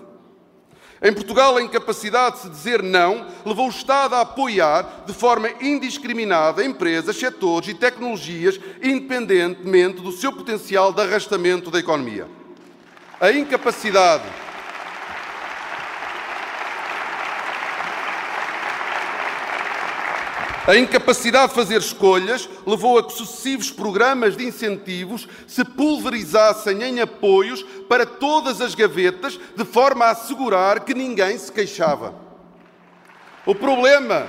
Em 1.02 1.12
Portugal, 1.12 1.58
a 1.58 1.62
incapacidade 1.62 2.36
de 2.36 2.42
se 2.44 2.48
dizer 2.48 2.82
não 2.82 3.26
levou 3.44 3.66
o 3.66 3.70
Estado 3.70 4.14
a 4.14 4.22
apoiar 4.22 5.04
de 5.06 5.12
forma 5.12 5.50
indiscriminada 5.60 6.64
empresas, 6.64 7.18
setores 7.18 7.68
e 7.68 7.74
tecnologias, 7.74 8.58
independentemente 8.82 10.00
do 10.00 10.10
seu 10.10 10.32
potencial 10.32 10.90
de 10.90 11.02
arrastamento 11.02 11.70
da 11.70 11.80
economia. 11.80 12.26
A 13.20 13.30
incapacidade 13.30 14.24
A 20.66 20.74
incapacidade 20.74 21.50
de 21.50 21.54
fazer 21.54 21.78
escolhas 21.78 22.48
levou 22.66 22.98
a 22.98 23.04
que 23.04 23.12
sucessivos 23.12 23.70
programas 23.70 24.36
de 24.36 24.44
incentivos 24.44 25.28
se 25.46 25.64
pulverizassem 25.64 26.82
em 26.82 27.00
apoios 27.00 27.62
para 27.88 28.04
todas 28.04 28.60
as 28.60 28.74
gavetas, 28.74 29.38
de 29.54 29.64
forma 29.64 30.06
a 30.06 30.10
assegurar 30.10 30.80
que 30.80 30.92
ninguém 30.92 31.38
se 31.38 31.52
queixava. 31.52 32.16
O 33.46 33.54
problema. 33.54 34.26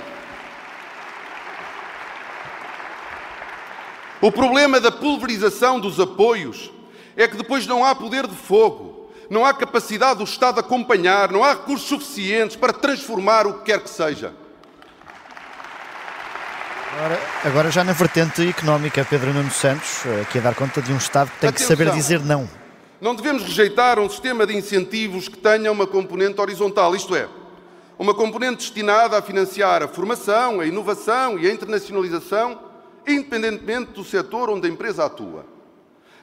O 4.21 4.32
problema 4.32 4.80
da 4.80 4.91
pulverização 4.91 5.80
dos 5.80 6.00
apoios 6.00 6.71
é 7.15 7.28
que 7.28 7.38
depois 7.38 7.65
não 7.65 7.84
há 7.84 7.95
poder 7.95 8.28
de 8.28 8.36
fogo, 8.36 9.10
não 9.28 9.43
há 9.43 9.56
capacidade 9.56 10.19
do 10.19 10.23
Estado 10.23 10.60
acompanhar, 10.60 11.32
não 11.32 11.43
há 11.43 11.54
recursos 11.54 11.88
suficientes 11.88 12.56
para 12.56 12.73
transformar 12.73 13.47
o 13.47 13.56
que 13.56 13.71
quer 13.71 13.82
que 13.82 13.89
seja. 13.89 14.36
Agora, 16.93 17.19
agora, 17.43 17.71
já 17.71 17.84
na 17.84 17.93
vertente 17.93 18.47
económica, 18.47 19.06
Pedro 19.08 19.34
Nuno 19.34 19.52
Santos, 19.52 20.06
eh, 20.06 20.21
aqui 20.21 20.39
a 20.39 20.41
dar 20.41 20.56
conta 20.56 20.82
de 20.82 20.91
um 20.93 20.97
Estado 20.97 21.30
que 21.32 21.39
tem 21.39 21.50
Atenção. 21.50 21.67
que 21.67 21.84
saber 21.84 21.91
dizer 21.91 22.21
não. 22.21 22.50
Não 23.02 23.13
devemos 23.13 23.43
rejeitar 23.43 24.00
um 24.00 24.10
sistema 24.10 24.47
de 24.47 24.56
incentivos 24.56 25.28
que 25.28 25.38
tenha 25.38 25.71
uma 25.71 25.86
componente 25.86 26.39
horizontal, 26.39 26.95
isto 26.95 27.15
é, 27.15 27.28
uma 28.00 28.13
componente 28.13 28.58
destinada 28.58 29.17
a 29.17 29.21
financiar 29.21 29.84
a 29.84 29.88
formação, 29.88 30.60
a 30.60 30.65
inovação 30.65 31.38
e 31.38 31.47
a 31.47 31.52
internacionalização, 31.52 32.60
independentemente 33.06 33.91
do 33.91 34.04
setor 34.04 34.50
onde 34.50 34.67
a 34.67 34.71
empresa 34.71 35.06
atua 35.06 35.57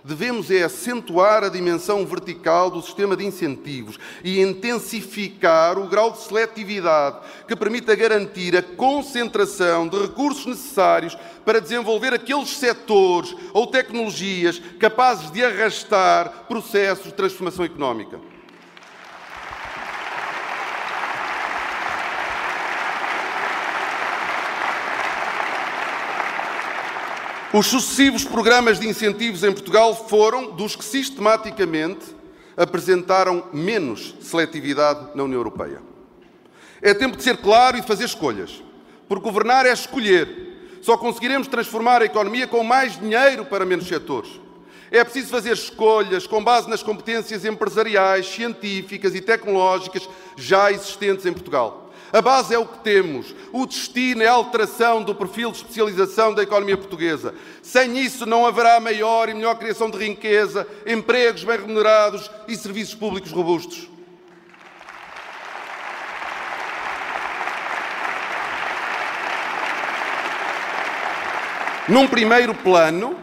devemos 0.04 0.50
é 0.50 0.62
acentuar 0.62 1.42
a 1.42 1.48
dimensão 1.48 2.04
vertical 2.04 2.70
do 2.70 2.82
sistema 2.82 3.16
de 3.16 3.24
incentivos 3.24 3.98
e 4.22 4.40
intensificar 4.40 5.78
o 5.78 5.88
grau 5.88 6.10
de 6.10 6.20
seletividade 6.20 7.20
que 7.48 7.56
permita 7.56 7.96
garantir 7.96 8.54
a 8.54 8.62
concentração 8.62 9.88
de 9.88 9.98
recursos 9.98 10.44
necessários 10.44 11.16
para 11.44 11.60
desenvolver 11.60 12.12
aqueles 12.12 12.50
setores 12.50 13.34
ou 13.54 13.66
tecnologias 13.66 14.60
capazes 14.78 15.30
de 15.30 15.42
arrastar 15.42 16.44
processos 16.46 17.06
de 17.06 17.14
transformação 17.14 17.64
económica. 17.64 18.33
Os 27.56 27.66
sucessivos 27.66 28.24
programas 28.24 28.80
de 28.80 28.88
incentivos 28.88 29.44
em 29.44 29.52
Portugal 29.52 29.94
foram 30.08 30.50
dos 30.50 30.74
que 30.74 30.84
sistematicamente 30.84 32.04
apresentaram 32.56 33.44
menos 33.52 34.12
seletividade 34.20 35.10
na 35.14 35.22
União 35.22 35.38
Europeia. 35.38 35.80
É 36.82 36.92
tempo 36.92 37.16
de 37.16 37.22
ser 37.22 37.36
claro 37.36 37.76
e 37.76 37.80
de 37.80 37.86
fazer 37.86 38.06
escolhas. 38.06 38.60
Porque 39.06 39.22
governar 39.22 39.66
é 39.66 39.72
escolher. 39.72 40.80
Só 40.82 40.96
conseguiremos 40.96 41.46
transformar 41.46 42.02
a 42.02 42.06
economia 42.06 42.48
com 42.48 42.64
mais 42.64 42.98
dinheiro 42.98 43.44
para 43.44 43.64
menos 43.64 43.86
setores. 43.86 44.32
É 44.90 45.04
preciso 45.04 45.28
fazer 45.28 45.52
escolhas 45.52 46.26
com 46.26 46.42
base 46.42 46.68
nas 46.68 46.82
competências 46.82 47.44
empresariais, 47.44 48.26
científicas 48.26 49.14
e 49.14 49.20
tecnológicas 49.20 50.08
já 50.36 50.72
existentes 50.72 51.24
em 51.24 51.32
Portugal. 51.32 51.83
A 52.14 52.22
base 52.22 52.54
é 52.54 52.58
o 52.60 52.64
que 52.64 52.78
temos. 52.78 53.34
O 53.52 53.66
destino 53.66 54.22
é 54.22 54.28
a 54.28 54.32
alteração 54.34 55.02
do 55.02 55.16
perfil 55.16 55.50
de 55.50 55.56
especialização 55.56 56.32
da 56.32 56.44
economia 56.44 56.76
portuguesa. 56.76 57.34
Sem 57.60 57.98
isso, 57.98 58.24
não 58.24 58.46
haverá 58.46 58.78
maior 58.78 59.28
e 59.28 59.34
melhor 59.34 59.56
criação 59.58 59.90
de 59.90 59.98
riqueza, 59.98 60.64
empregos 60.86 61.42
bem 61.42 61.58
remunerados 61.58 62.30
e 62.46 62.54
serviços 62.54 62.94
públicos 62.94 63.32
robustos. 63.32 63.88
Num 71.88 72.06
primeiro 72.06 72.54
plano, 72.54 73.18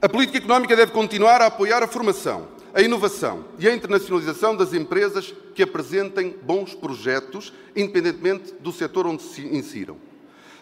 a 0.00 0.08
política 0.08 0.38
económica 0.38 0.74
deve 0.74 0.90
continuar 0.90 1.42
a 1.42 1.46
apoiar 1.48 1.82
a 1.82 1.86
formação, 1.86 2.48
a 2.74 2.82
inovação 2.82 3.44
e 3.56 3.68
a 3.68 3.74
internacionalização 3.74 4.56
das 4.56 4.74
empresas 4.74 5.32
que 5.54 5.62
apresentem 5.62 6.36
bons 6.42 6.74
projetos, 6.74 7.52
independentemente 7.76 8.52
do 8.58 8.72
setor 8.72 9.06
onde 9.06 9.22
se 9.22 9.42
insiram. 9.42 9.96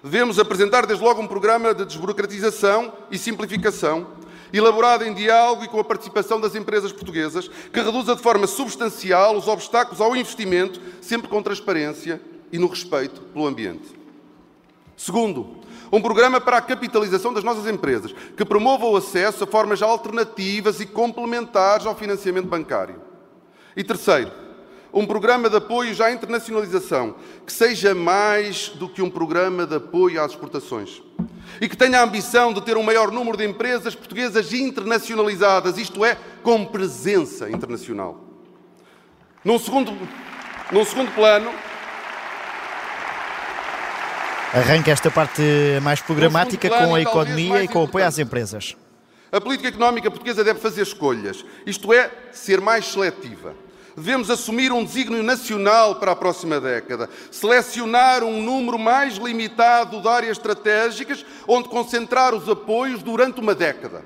Devemos 0.04 0.38
apresentar 0.38 0.84
desde 0.84 1.02
logo 1.02 1.22
um 1.22 1.26
programa 1.26 1.74
de 1.74 1.86
desburocratização 1.86 2.92
e 3.10 3.16
simplificação, 3.16 4.08
elaborado 4.52 5.04
em 5.04 5.14
diálogo 5.14 5.64
e 5.64 5.68
com 5.68 5.80
a 5.80 5.84
participação 5.84 6.38
das 6.38 6.54
empresas 6.54 6.92
portuguesas, 6.92 7.48
que 7.48 7.80
reduza 7.80 8.14
de 8.14 8.20
forma 8.20 8.46
substancial 8.46 9.34
os 9.34 9.48
obstáculos 9.48 10.00
ao 10.00 10.14
investimento, 10.14 10.78
sempre 11.00 11.28
com 11.28 11.42
transparência 11.42 12.20
e 12.52 12.58
no 12.58 12.66
respeito 12.66 13.22
pelo 13.32 13.46
ambiente. 13.46 13.88
Segundo, 14.96 15.56
Um 15.92 16.00
programa 16.00 16.40
para 16.40 16.56
a 16.56 16.62
capitalização 16.62 17.34
das 17.34 17.44
nossas 17.44 17.66
empresas, 17.66 18.14
que 18.34 18.46
promova 18.46 18.86
o 18.86 18.96
acesso 18.96 19.44
a 19.44 19.46
formas 19.46 19.82
alternativas 19.82 20.80
e 20.80 20.86
complementares 20.86 21.84
ao 21.84 21.94
financiamento 21.94 22.46
bancário. 22.46 22.98
E 23.76 23.84
terceiro, 23.84 24.32
um 24.90 25.06
programa 25.06 25.50
de 25.50 25.56
apoio 25.56 26.02
à 26.02 26.10
internacionalização, 26.10 27.14
que 27.46 27.52
seja 27.52 27.94
mais 27.94 28.68
do 28.70 28.88
que 28.88 29.02
um 29.02 29.10
programa 29.10 29.66
de 29.66 29.76
apoio 29.76 30.22
às 30.22 30.32
exportações. 30.32 31.02
E 31.60 31.68
que 31.68 31.76
tenha 31.76 32.00
a 32.00 32.04
ambição 32.04 32.54
de 32.54 32.62
ter 32.62 32.78
um 32.78 32.82
maior 32.82 33.10
número 33.10 33.36
de 33.36 33.44
empresas 33.44 33.94
portuguesas 33.94 34.50
internacionalizadas, 34.54 35.76
isto 35.76 36.02
é, 36.06 36.16
com 36.42 36.64
presença 36.64 37.50
internacional. 37.50 38.18
Num 39.44 39.58
segundo, 39.58 39.92
num 40.70 40.84
segundo 40.86 41.14
plano, 41.14 41.50
Arranca 44.54 44.90
esta 44.90 45.10
parte 45.10 45.42
mais 45.82 46.02
programática 46.02 46.68
com 46.68 46.94
a 46.94 47.00
economia 47.00 47.64
e 47.64 47.68
com 47.68 47.80
o 47.80 47.84
apoio 47.84 48.04
às 48.04 48.18
empresas. 48.18 48.76
A 49.32 49.40
política 49.40 49.70
económica 49.70 50.10
portuguesa 50.10 50.44
deve 50.44 50.60
fazer 50.60 50.82
escolhas, 50.82 51.42
isto 51.64 51.90
é, 51.90 52.10
ser 52.32 52.60
mais 52.60 52.86
seletiva. 52.86 53.54
Devemos 53.96 54.28
assumir 54.28 54.70
um 54.70 54.84
desígnio 54.84 55.22
nacional 55.22 55.94
para 55.96 56.12
a 56.12 56.16
próxima 56.16 56.60
década, 56.60 57.08
selecionar 57.30 58.22
um 58.22 58.42
número 58.42 58.78
mais 58.78 59.16
limitado 59.16 60.02
de 60.02 60.08
áreas 60.08 60.36
estratégicas 60.36 61.24
onde 61.48 61.70
concentrar 61.70 62.34
os 62.34 62.46
apoios 62.46 63.02
durante 63.02 63.40
uma 63.40 63.54
década 63.54 64.04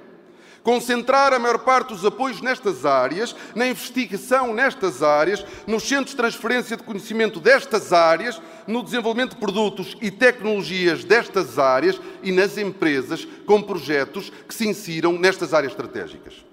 concentrar 0.66 1.32
a 1.32 1.38
maior 1.38 1.60
parte 1.60 1.90
dos 1.90 2.04
apoios 2.04 2.40
nestas 2.40 2.84
áreas, 2.84 3.36
na 3.54 3.68
investigação 3.68 4.52
nestas 4.52 5.00
áreas, 5.00 5.46
nos 5.64 5.84
centros 5.84 6.10
de 6.10 6.16
transferência 6.16 6.76
de 6.76 6.82
conhecimento 6.82 7.38
destas 7.38 7.92
áreas, 7.92 8.42
no 8.66 8.82
desenvolvimento 8.82 9.36
de 9.36 9.40
produtos 9.40 9.96
e 10.02 10.10
tecnologias 10.10 11.04
destas 11.04 11.56
áreas 11.56 12.00
e 12.20 12.32
nas 12.32 12.58
empresas 12.58 13.24
com 13.46 13.62
projetos 13.62 14.32
que 14.48 14.52
se 14.52 14.66
insiram 14.66 15.12
nestas 15.12 15.54
áreas 15.54 15.70
estratégicas. 15.70 16.44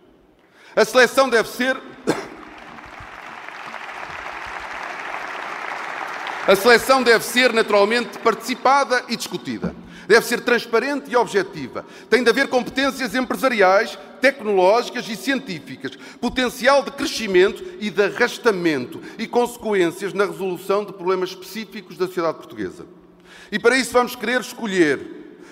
A 0.76 0.86
seleção 0.86 1.28
deve 1.28 1.50
ser. 1.50 1.76
A 6.46 6.56
seleção 6.56 7.02
deve 7.02 7.26
ser 7.26 7.52
naturalmente 7.52 8.20
participada 8.20 9.06
e 9.08 9.16
discutida. 9.16 9.74
Deve 10.08 10.26
ser 10.26 10.42
transparente 10.42 11.10
e 11.10 11.16
objetiva. 11.16 11.86
Tem 12.10 12.24
de 12.24 12.30
haver 12.30 12.48
competências 12.48 13.16
empresariais, 13.16 13.98
tecnológicas 14.22 15.08
e 15.08 15.16
científicas, 15.16 15.98
potencial 16.20 16.84
de 16.84 16.92
crescimento 16.92 17.64
e 17.80 17.90
de 17.90 18.04
arrastamento 18.04 19.02
e 19.18 19.28
consequências 19.28 20.14
na 20.14 20.26
resolução 20.26 20.86
de 20.86 20.94
problemas 20.94 21.30
específicos 21.30 21.98
da 21.98 22.08
sociedade 22.08 22.38
portuguesa. 22.38 22.86
E 23.52 23.60
para 23.60 23.78
isso 23.78 23.94
vamos 23.94 24.16
querer 24.16 24.42
escolher, 24.42 25.00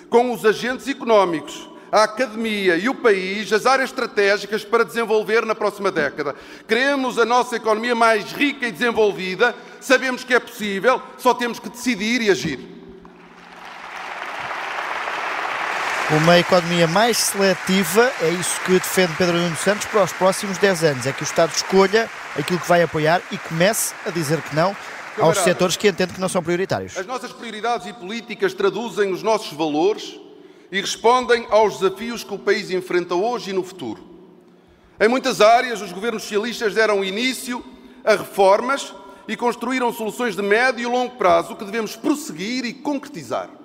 com 0.10 0.34
os 0.34 0.46
agentes 0.46 0.88
económicos, 0.88 1.70
a 1.92 2.04
academia 2.04 2.78
e 2.78 2.88
o 2.88 2.96
país 2.96 3.52
as 3.52 3.66
áreas 3.66 3.90
estratégicas 3.90 4.64
para 4.64 4.86
desenvolver 4.86 5.46
na 5.46 5.54
próxima 5.54 5.92
década. 5.92 6.36
Queremos 6.68 7.20
a 7.20 7.26
nossa 7.26 7.58
economia 7.58 7.94
mais 7.94 8.32
rica 8.32 8.68
e 8.68 8.72
desenvolvida, 8.72 9.54
sabemos 9.82 10.24
que 10.24 10.34
é 10.34 10.40
possível, 10.40 11.02
só 11.18 11.34
temos 11.34 11.60
que 11.60 11.70
decidir 11.70 12.22
e 12.22 12.30
agir. 12.30 12.81
Uma 16.18 16.38
economia 16.38 16.88
mais 16.90 17.16
seletiva, 17.16 18.12
é 18.22 18.32
isso 18.32 18.60
que 18.66 18.74
defende 18.74 19.14
Pedro 19.18 19.38
Nuno 19.38 19.56
Santos 19.56 19.86
para 19.86 20.04
os 20.04 20.12
próximos 20.12 20.58
10 20.58 20.84
anos. 20.84 21.06
É 21.08 21.14
que 21.14 21.22
o 21.22 21.24
Estado 21.24 21.54
escolha 21.56 22.10
aquilo 22.38 22.60
que 22.60 22.68
vai 22.68 22.84
apoiar 22.84 23.22
e 23.32 23.38
comece 23.38 23.94
a 24.06 24.10
dizer 24.10 24.42
que 24.42 24.54
não 24.54 24.76
aos 25.18 25.38
setores 25.38 25.78
que 25.78 25.88
entende 25.88 26.12
que 26.12 26.20
não 26.20 26.28
são 26.28 26.44
prioritários. 26.44 26.98
As 26.98 27.06
nossas 27.06 27.32
prioridades 27.32 27.88
e 27.88 27.94
políticas 27.94 28.54
traduzem 28.54 29.14
os 29.14 29.24
nossos 29.24 29.54
valores 29.54 30.20
e 30.70 30.82
respondem 30.82 31.48
aos 31.50 31.80
desafios 31.80 32.26
que 32.26 32.34
o 32.34 32.40
país 32.40 32.70
enfrenta 32.72 33.16
hoje 33.16 33.52
e 33.52 33.54
no 33.54 33.64
futuro. 33.64 34.06
Em 35.00 35.08
muitas 35.08 35.40
áreas, 35.40 35.80
os 35.80 35.94
governos 35.94 36.24
socialistas 36.24 36.74
deram 36.74 37.06
início 37.06 37.64
a 38.04 38.12
reformas 38.12 38.94
e 39.30 39.38
construíram 39.38 39.94
soluções 39.94 40.36
de 40.36 40.42
médio 40.42 40.84
e 40.84 40.86
longo 40.86 41.16
prazo 41.16 41.56
que 41.56 41.64
devemos 41.64 41.96
prosseguir 41.96 42.66
e 42.66 42.74
concretizar. 42.74 43.61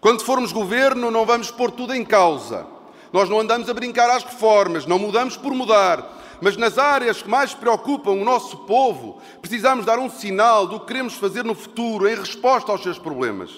Quando 0.00 0.24
formos 0.24 0.50
governo, 0.50 1.10
não 1.10 1.26
vamos 1.26 1.50
pôr 1.50 1.70
tudo 1.70 1.94
em 1.94 2.04
causa. 2.04 2.66
Nós 3.12 3.28
não 3.28 3.40
andamos 3.40 3.68
a 3.68 3.74
brincar 3.74 4.08
às 4.08 4.24
reformas, 4.24 4.86
não 4.86 4.98
mudamos 4.98 5.36
por 5.36 5.52
mudar. 5.52 6.18
Mas 6.40 6.56
nas 6.56 6.78
áreas 6.78 7.20
que 7.20 7.28
mais 7.28 7.52
preocupam 7.52 8.12
o 8.12 8.24
nosso 8.24 8.56
povo, 8.58 9.20
precisamos 9.42 9.84
dar 9.84 9.98
um 9.98 10.08
sinal 10.08 10.66
do 10.66 10.80
que 10.80 10.86
queremos 10.86 11.14
fazer 11.14 11.44
no 11.44 11.54
futuro 11.54 12.08
em 12.08 12.14
resposta 12.14 12.72
aos 12.72 12.82
seus 12.82 12.98
problemas. 12.98 13.50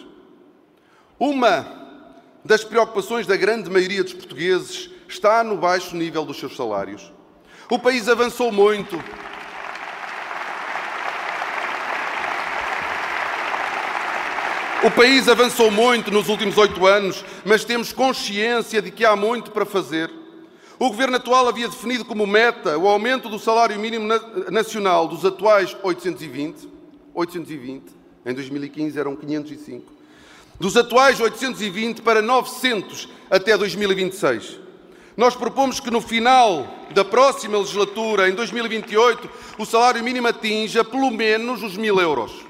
Uma 1.17 1.65
das 2.45 2.65
preocupações 2.65 3.25
da 3.25 3.37
grande 3.37 3.71
maioria 3.71 4.03
dos 4.03 4.15
portugueses 4.15 4.91
está 5.09 5.45
no 5.45 5.57
baixo 5.57 5.95
nível 5.95 6.25
dos 6.25 6.41
seus 6.41 6.57
salários. 6.57 7.13
O 7.71 7.79
país 7.79 8.09
avançou 8.09 8.51
muito 8.51 8.99
O 14.85 14.91
país 14.91 15.29
avançou 15.29 15.71
muito 15.71 16.11
nos 16.11 16.29
últimos 16.29 16.59
oito 16.59 16.85
anos, 16.85 17.25
mas 17.45 17.65
temos 17.65 17.93
consciência 17.93 18.83
de 18.83 18.91
que 18.91 19.05
há 19.05 19.15
muito 19.15 19.53
para 19.53 19.65
fazer. 19.65 20.11
O 20.77 20.89
governo 20.89 21.19
atual 21.19 21.47
havia 21.47 21.69
definido 21.69 22.05
como 22.05 22.27
meta 22.27 22.77
o 22.77 22.89
aumento 22.89 23.29
do 23.29 23.39
salário 23.39 23.79
mínimo 23.79 24.09
nacional 24.51 25.07
dos 25.07 25.25
atuais 25.25 25.77
820, 25.85 26.69
820, 27.15 27.85
em 28.27 28.35
2015 28.35 28.99
eram 28.99 29.15
505, 29.15 29.93
dos 30.59 30.77
atuais 30.77 31.21
820 31.21 32.03
para 32.03 32.21
900 32.21 33.09
até 33.31 33.57
2026. 33.57 34.59
Nós 35.17 35.37
propomos 35.37 35.79
que 35.79 35.93
no 35.93 36.01
final 36.01 36.67
da 36.93 37.05
próxima 37.05 37.57
legislatura, 37.57 38.29
em 38.29 38.35
2028, 38.35 39.31
o 39.59 39.65
salário 39.65 40.03
mínimo 40.03 40.27
atinja 40.27 40.83
pelo 40.83 41.13
menos 41.13 41.63
os 41.63 41.77
mil 41.77 42.01
euros. 42.01 42.42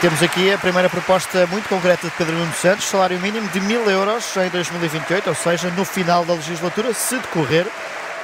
Temos 0.00 0.22
aqui 0.22 0.50
a 0.50 0.56
primeira 0.56 0.88
proposta 0.88 1.46
muito 1.48 1.68
concreta 1.68 2.06
de 2.06 2.12
Pedro 2.16 2.34
Nuno 2.34 2.52
Santos, 2.54 2.86
salário 2.86 3.20
mínimo 3.20 3.46
de 3.48 3.60
mil 3.60 3.82
euros 3.90 4.34
em 4.36 4.48
2028, 4.48 5.28
ou 5.28 5.34
seja, 5.34 5.68
no 5.70 5.84
final 5.84 6.24
da 6.24 6.32
legislatura, 6.32 6.94
se 6.94 7.16
decorrer 7.18 7.66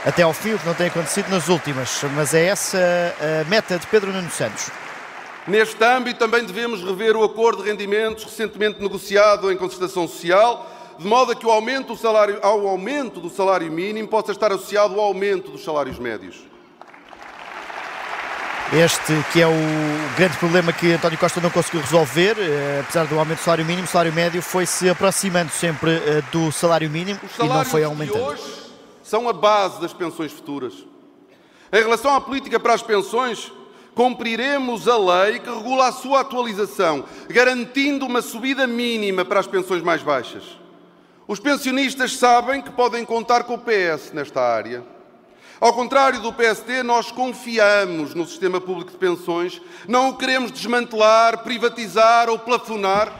até 0.04 0.22
ao 0.22 0.32
fim, 0.32 0.54
o 0.54 0.58
que 0.58 0.66
não 0.66 0.72
tem 0.72 0.86
acontecido 0.86 1.28
nas 1.28 1.48
últimas. 1.48 2.02
Mas 2.14 2.32
é 2.32 2.46
essa 2.46 2.78
a 2.78 3.44
meta 3.50 3.78
de 3.78 3.86
Pedro 3.88 4.12
Nuno 4.12 4.30
Santos. 4.30 4.70
Neste 5.46 5.84
âmbito, 5.84 6.18
também 6.18 6.44
devemos 6.44 6.82
rever 6.82 7.14
o 7.14 7.22
acordo 7.22 7.62
de 7.62 7.68
rendimentos 7.68 8.24
recentemente 8.24 8.80
negociado 8.80 9.52
em 9.52 9.56
concertação 9.56 10.08
social, 10.08 10.66
de 10.98 11.06
modo 11.06 11.32
a 11.32 11.36
que 11.36 11.46
o 11.46 11.50
aumento 11.50 11.88
do 11.88 11.96
salário, 11.96 12.38
ao 12.42 12.66
aumento 12.66 13.20
do 13.20 13.28
salário 13.28 13.70
mínimo 13.70 14.08
possa 14.08 14.32
estar 14.32 14.50
associado 14.50 14.94
ao 14.94 15.00
aumento 15.00 15.50
dos 15.50 15.62
salários 15.62 15.98
médios. 15.98 16.55
Este 18.72 19.12
que 19.32 19.40
é 19.40 19.46
o 19.46 19.52
grande 20.16 20.36
problema 20.38 20.72
que 20.72 20.92
António 20.92 21.16
Costa 21.16 21.40
não 21.40 21.50
conseguiu 21.50 21.80
resolver, 21.80 22.36
eh, 22.38 22.80
apesar 22.82 23.06
do 23.06 23.16
aumento 23.16 23.38
do 23.38 23.44
salário 23.44 23.64
mínimo, 23.64 23.84
o 23.84 23.90
salário 23.90 24.12
médio 24.12 24.42
foi 24.42 24.66
se 24.66 24.88
aproximando 24.88 25.52
sempre 25.52 25.92
eh, 25.92 26.22
do 26.32 26.50
salário 26.50 26.90
mínimo 26.90 27.20
e 27.38 27.46
não 27.46 27.64
foi 27.64 27.84
aumentando. 27.84 28.24
hoje 28.24 28.66
são 29.06 29.28
a 29.28 29.32
base 29.32 29.80
das 29.80 29.92
pensões 29.92 30.32
futuras. 30.32 30.74
Em 31.72 31.80
relação 31.80 32.16
à 32.16 32.20
política 32.20 32.58
para 32.58 32.74
as 32.74 32.82
pensões, 32.82 33.52
cumpriremos 33.94 34.88
a 34.88 34.98
lei 34.98 35.38
que 35.38 35.48
regula 35.48 35.86
a 35.86 35.92
sua 35.92 36.20
atualização, 36.22 37.04
garantindo 37.28 38.04
uma 38.04 38.20
subida 38.20 38.66
mínima 38.66 39.24
para 39.24 39.38
as 39.38 39.46
pensões 39.46 39.80
mais 39.80 40.02
baixas. 40.02 40.42
Os 41.28 41.38
pensionistas 41.38 42.16
sabem 42.16 42.60
que 42.60 42.70
podem 42.70 43.04
contar 43.04 43.44
com 43.44 43.54
o 43.54 43.58
PS 43.58 44.12
nesta 44.12 44.40
área. 44.40 44.95
Ao 45.60 45.72
contrário 45.72 46.20
do 46.20 46.32
PSD, 46.32 46.82
nós 46.82 47.10
confiamos 47.10 48.14
no 48.14 48.26
sistema 48.26 48.60
público 48.60 48.90
de 48.90 48.96
pensões, 48.98 49.60
não 49.88 50.10
o 50.10 50.16
queremos 50.16 50.52
desmantelar, 50.52 51.38
privatizar 51.38 52.28
ou 52.28 52.38
plafonar. 52.38 53.10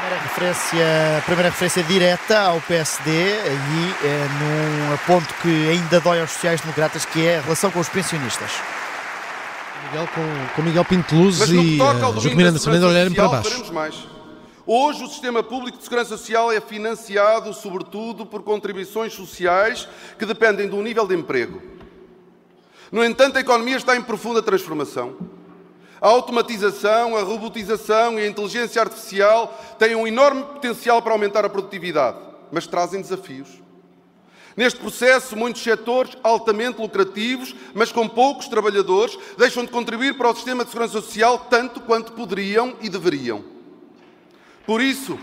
Primeira 0.00 0.22
referência, 0.22 1.22
primeira 1.24 1.48
referência 1.48 1.82
direta 1.82 2.40
ao 2.40 2.60
PSD 2.62 3.10
e 3.10 4.06
é, 4.06 4.26
num 4.38 4.96
ponto 5.06 5.32
que 5.42 5.68
ainda 5.70 6.00
dói 6.00 6.20
aos 6.20 6.30
sociais-democratas, 6.30 7.04
que 7.04 7.26
é 7.26 7.38
a 7.38 7.40
relação 7.40 7.70
com 7.70 7.80
os 7.80 7.88
pensionistas. 7.88 8.50
Miguel, 9.90 10.08
com, 10.14 10.54
com 10.54 10.62
Miguel 10.62 10.84
Pinto 10.84 11.14
Luz 11.14 11.40
e 11.48 11.78
uh, 11.80 12.20
Joaquim 12.20 12.34
Miranda 12.34 12.58
Fernandes 12.58 12.86
olharem 12.86 13.12
para 13.14 13.28
baixo. 13.28 14.19
Hoje, 14.72 15.02
o 15.02 15.08
sistema 15.08 15.42
público 15.42 15.78
de 15.78 15.82
segurança 15.82 16.16
social 16.16 16.52
é 16.52 16.60
financiado, 16.60 17.52
sobretudo, 17.52 18.24
por 18.24 18.44
contribuições 18.44 19.12
sociais 19.12 19.88
que 20.16 20.24
dependem 20.24 20.68
do 20.68 20.80
nível 20.80 21.08
de 21.08 21.16
emprego. 21.16 21.60
No 22.92 23.04
entanto, 23.04 23.36
a 23.36 23.40
economia 23.40 23.76
está 23.76 23.96
em 23.96 24.02
profunda 24.02 24.40
transformação. 24.40 25.16
A 26.00 26.06
automatização, 26.06 27.16
a 27.16 27.22
robotização 27.24 28.16
e 28.16 28.22
a 28.22 28.28
inteligência 28.28 28.80
artificial 28.80 29.60
têm 29.76 29.96
um 29.96 30.06
enorme 30.06 30.44
potencial 30.44 31.02
para 31.02 31.14
aumentar 31.14 31.44
a 31.44 31.50
produtividade, 31.50 32.18
mas 32.52 32.68
trazem 32.68 33.02
desafios. 33.02 33.48
Neste 34.56 34.78
processo, 34.78 35.36
muitos 35.36 35.64
setores 35.64 36.16
altamente 36.22 36.80
lucrativos, 36.80 37.56
mas 37.74 37.90
com 37.90 38.06
poucos 38.06 38.46
trabalhadores, 38.46 39.18
deixam 39.36 39.64
de 39.64 39.72
contribuir 39.72 40.16
para 40.16 40.30
o 40.30 40.34
sistema 40.36 40.64
de 40.64 40.70
segurança 40.70 41.00
social 41.00 41.48
tanto 41.50 41.80
quanto 41.80 42.12
poderiam 42.12 42.76
e 42.80 42.88
deveriam. 42.88 43.58
Por 44.66 44.80
isso, 44.80 45.18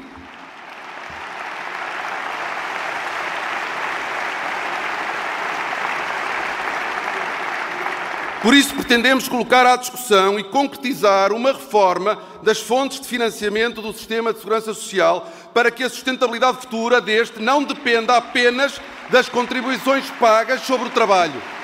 Por 8.48 8.54
isso, 8.54 8.74
pretendemos 8.76 9.28
colocar 9.28 9.66
à 9.66 9.76
discussão 9.76 10.40
e 10.40 10.44
concretizar 10.44 11.34
uma 11.34 11.52
reforma 11.52 12.18
das 12.42 12.62
fontes 12.62 12.98
de 13.02 13.06
financiamento 13.06 13.82
do 13.82 13.92
sistema 13.92 14.32
de 14.32 14.40
segurança 14.40 14.74
social 14.74 15.28
para 15.54 15.70
que 15.70 15.84
a 15.84 15.90
sustentabilidade 15.90 16.60
futura 16.60 17.02
deste 17.02 17.42
não 17.42 17.62
dependa 17.62 18.16
apenas 18.16 18.80
das 19.10 19.28
contribuições 19.28 20.10
pagas 20.12 20.62
sobre 20.62 20.88
o 20.88 20.92
trabalho. 20.92 21.57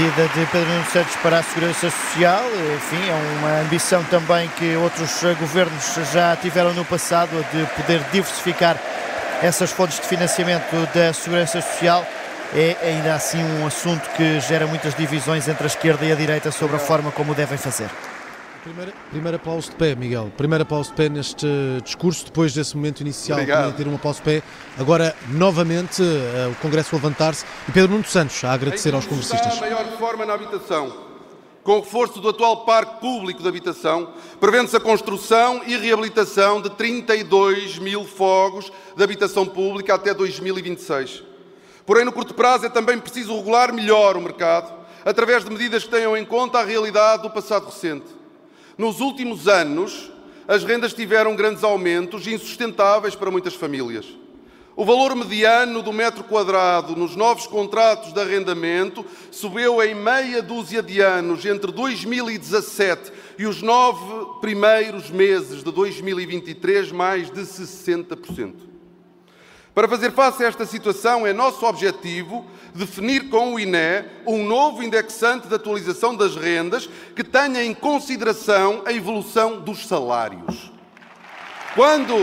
Medida 0.00 0.28
de 0.28 0.46
Pedro 0.46 0.66
Nuno 0.66 0.86
Santos 0.86 1.14
para 1.16 1.40
a 1.40 1.42
Segurança 1.42 1.90
Social, 1.90 2.42
enfim, 2.74 3.06
é 3.06 3.38
uma 3.38 3.60
ambição 3.60 4.02
também 4.04 4.48
que 4.56 4.74
outros 4.76 5.20
governos 5.38 5.94
já 6.10 6.34
tiveram 6.36 6.72
no 6.72 6.86
passado, 6.86 7.28
de 7.52 7.66
poder 7.76 8.00
diversificar 8.10 8.78
essas 9.42 9.70
fontes 9.70 10.00
de 10.00 10.06
financiamento 10.06 10.74
da 10.94 11.12
Segurança 11.12 11.60
Social 11.60 12.06
é 12.54 12.78
ainda 12.82 13.14
assim 13.14 13.44
um 13.44 13.66
assunto 13.66 14.08
que 14.16 14.40
gera 14.40 14.66
muitas 14.66 14.94
divisões 14.94 15.46
entre 15.46 15.64
a 15.64 15.66
esquerda 15.66 16.06
e 16.06 16.12
a 16.12 16.14
direita 16.14 16.50
sobre 16.50 16.76
a 16.76 16.78
forma 16.78 17.10
como 17.12 17.32
o 17.32 17.34
devem 17.34 17.58
fazer. 17.58 17.90
Primeiro, 18.62 18.92
primeiro 19.10 19.36
aplauso 19.36 19.70
de 19.70 19.76
pé, 19.76 19.94
Miguel. 19.94 20.30
Primeiro 20.36 20.62
aplauso 20.62 20.90
de 20.90 20.96
pé 20.96 21.08
neste 21.08 21.46
discurso, 21.82 22.26
depois 22.26 22.52
desse 22.52 22.76
momento 22.76 23.00
inicial 23.00 23.38
Obrigado. 23.38 23.70
de 23.70 23.76
ter 23.78 23.88
um 23.88 23.94
aplauso 23.94 24.18
de 24.18 24.24
pé. 24.24 24.42
Agora, 24.78 25.16
novamente, 25.28 26.02
uh, 26.02 26.50
o 26.52 26.54
Congresso 26.56 26.94
levantar-se 26.94 27.46
e 27.66 27.72
Pedro 27.72 27.92
Nuno 27.92 28.04
Santos 28.04 28.44
a 28.44 28.52
agradecer 28.52 28.94
aos 28.94 29.06
congressistas. 29.06 29.56
a 29.56 29.60
maior 29.60 29.84
reforma 29.86 30.26
na 30.26 30.34
habitação. 30.34 31.08
Com 31.64 31.78
o 31.78 31.80
reforço 31.80 32.20
do 32.20 32.28
atual 32.28 32.64
parque 32.66 33.00
público 33.00 33.42
de 33.42 33.48
habitação, 33.48 34.12
prevê-se 34.38 34.76
a 34.76 34.80
construção 34.80 35.62
e 35.66 35.76
reabilitação 35.76 36.60
de 36.60 36.68
32 36.70 37.78
mil 37.78 38.04
fogos 38.04 38.70
de 38.94 39.02
habitação 39.02 39.46
pública 39.46 39.94
até 39.94 40.12
2026. 40.12 41.22
Porém, 41.86 42.04
no 42.04 42.12
curto 42.12 42.34
prazo 42.34 42.66
é 42.66 42.68
também 42.68 42.98
preciso 42.98 43.34
regular 43.36 43.72
melhor 43.72 44.18
o 44.18 44.20
mercado, 44.20 44.70
através 45.02 45.44
de 45.44 45.50
medidas 45.50 45.84
que 45.84 45.90
tenham 45.90 46.14
em 46.14 46.26
conta 46.26 46.58
a 46.58 46.64
realidade 46.64 47.22
do 47.22 47.30
passado 47.30 47.64
recente. 47.66 48.19
Nos 48.80 48.98
últimos 48.98 49.46
anos, 49.46 50.10
as 50.48 50.64
rendas 50.64 50.94
tiveram 50.94 51.36
grandes 51.36 51.62
aumentos 51.62 52.26
insustentáveis 52.26 53.14
para 53.14 53.30
muitas 53.30 53.52
famílias. 53.52 54.06
O 54.74 54.86
valor 54.86 55.14
mediano 55.14 55.82
do 55.82 55.92
metro 55.92 56.24
quadrado 56.24 56.96
nos 56.96 57.14
novos 57.14 57.46
contratos 57.46 58.10
de 58.14 58.18
arrendamento 58.18 59.04
subiu 59.30 59.82
em 59.82 59.94
meia 59.94 60.40
dúzia 60.40 60.82
de 60.82 60.98
anos 60.98 61.44
entre 61.44 61.70
2017 61.70 63.12
e 63.38 63.44
os 63.44 63.60
nove 63.60 64.40
primeiros 64.40 65.10
meses 65.10 65.62
de 65.62 65.70
2023, 65.70 66.90
mais 66.90 67.30
de 67.30 67.42
60%. 67.42 68.69
Para 69.74 69.86
fazer 69.86 70.10
face 70.10 70.42
a 70.44 70.48
esta 70.48 70.66
situação, 70.66 71.24
é 71.26 71.32
nosso 71.32 71.64
objetivo 71.64 72.44
definir 72.74 73.28
com 73.28 73.54
o 73.54 73.60
INE 73.60 74.04
um 74.26 74.44
novo 74.44 74.82
indexante 74.82 75.46
de 75.46 75.54
atualização 75.54 76.14
das 76.14 76.34
rendas 76.34 76.88
que 77.14 77.22
tenha 77.22 77.62
em 77.62 77.72
consideração 77.72 78.82
a 78.84 78.92
evolução 78.92 79.60
dos 79.60 79.86
salários. 79.86 80.72
Quando 81.74 82.14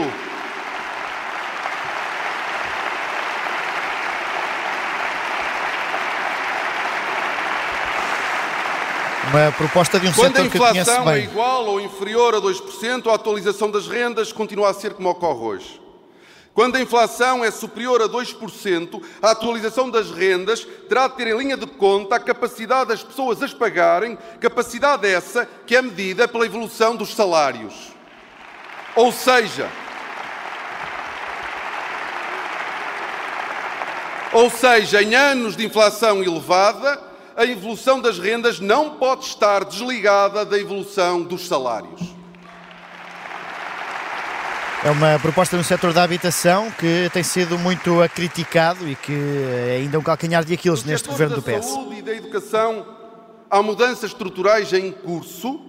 Uma 9.29 9.51
proposta 9.51 9.99
de 9.99 10.07
um 10.07 10.13
Quando 10.13 10.37
a 10.37 10.45
inflação 10.45 11.09
é 11.11 11.19
igual 11.19 11.65
ou 11.65 11.81
inferior 11.81 12.33
a 12.35 12.39
2%, 12.39 13.07
a 13.07 13.15
atualização 13.15 13.69
das 13.69 13.87
rendas 13.87 14.31
continua 14.31 14.69
a 14.69 14.73
ser 14.73 14.93
como 14.93 15.09
ocorre 15.09 15.39
hoje. 15.39 15.86
Quando 16.57 16.75
a 16.75 16.81
inflação 16.81 17.45
é 17.45 17.51
superior 17.51 18.01
a 18.01 18.09
2%, 18.09 19.03
a 19.21 19.29
atualização 19.29 19.91
das 19.91 20.09
rendas 20.09 20.65
terá 20.89 21.07
de 21.07 21.15
ter 21.15 21.27
em 21.27 21.37
linha 21.37 21.55
de 21.55 21.67
conta 21.67 22.15
a 22.15 22.19
capacidade 22.19 22.89
das 22.89 23.03
pessoas 23.03 23.43
as 23.43 23.53
pagarem, 23.53 24.17
capacidade 24.39 25.07
essa 25.07 25.47
que 25.67 25.75
é 25.75 25.83
medida 25.83 26.27
pela 26.27 26.47
evolução 26.47 26.95
dos 26.95 27.13
salários. 27.13 27.93
Ou 28.95 29.11
seja, 29.11 29.69
ou 34.33 34.49
seja, 34.49 35.03
em 35.03 35.13
anos 35.13 35.55
de 35.55 35.63
inflação 35.63 36.23
elevada, 36.23 36.99
a 37.35 37.45
evolução 37.45 38.01
das 38.01 38.17
rendas 38.17 38.59
não 38.59 38.97
pode 38.97 39.25
estar 39.25 39.63
desligada 39.63 40.43
da 40.43 40.57
evolução 40.57 41.21
dos 41.21 41.47
salários. 41.47 42.06
É 44.87 44.89
uma 44.89 45.19
proposta 45.19 45.57
no 45.57 45.65
setor 45.65 45.91
da 45.91 46.01
habitação 46.01 46.71
que 46.71 47.09
tem 47.11 47.21
sido 47.21 47.59
muito 47.59 47.97
criticado 48.15 48.87
e 48.87 48.95
que 48.95 49.11
é 49.11 49.79
ainda 49.81 49.99
um 49.99 50.01
calcanhar 50.01 50.45
de 50.45 50.53
Aquiles 50.53 50.81
no 50.85 50.91
neste 50.91 51.09
governo 51.09 51.35
do 51.35 51.41
PS. 51.41 51.55
Da 51.55 51.61
saúde 51.61 51.95
e 51.97 52.01
da 52.01 52.15
educação 52.15 52.87
há 53.49 53.61
mudanças 53.61 54.11
estruturais 54.11 54.71
em 54.71 54.89
curso, 54.93 55.59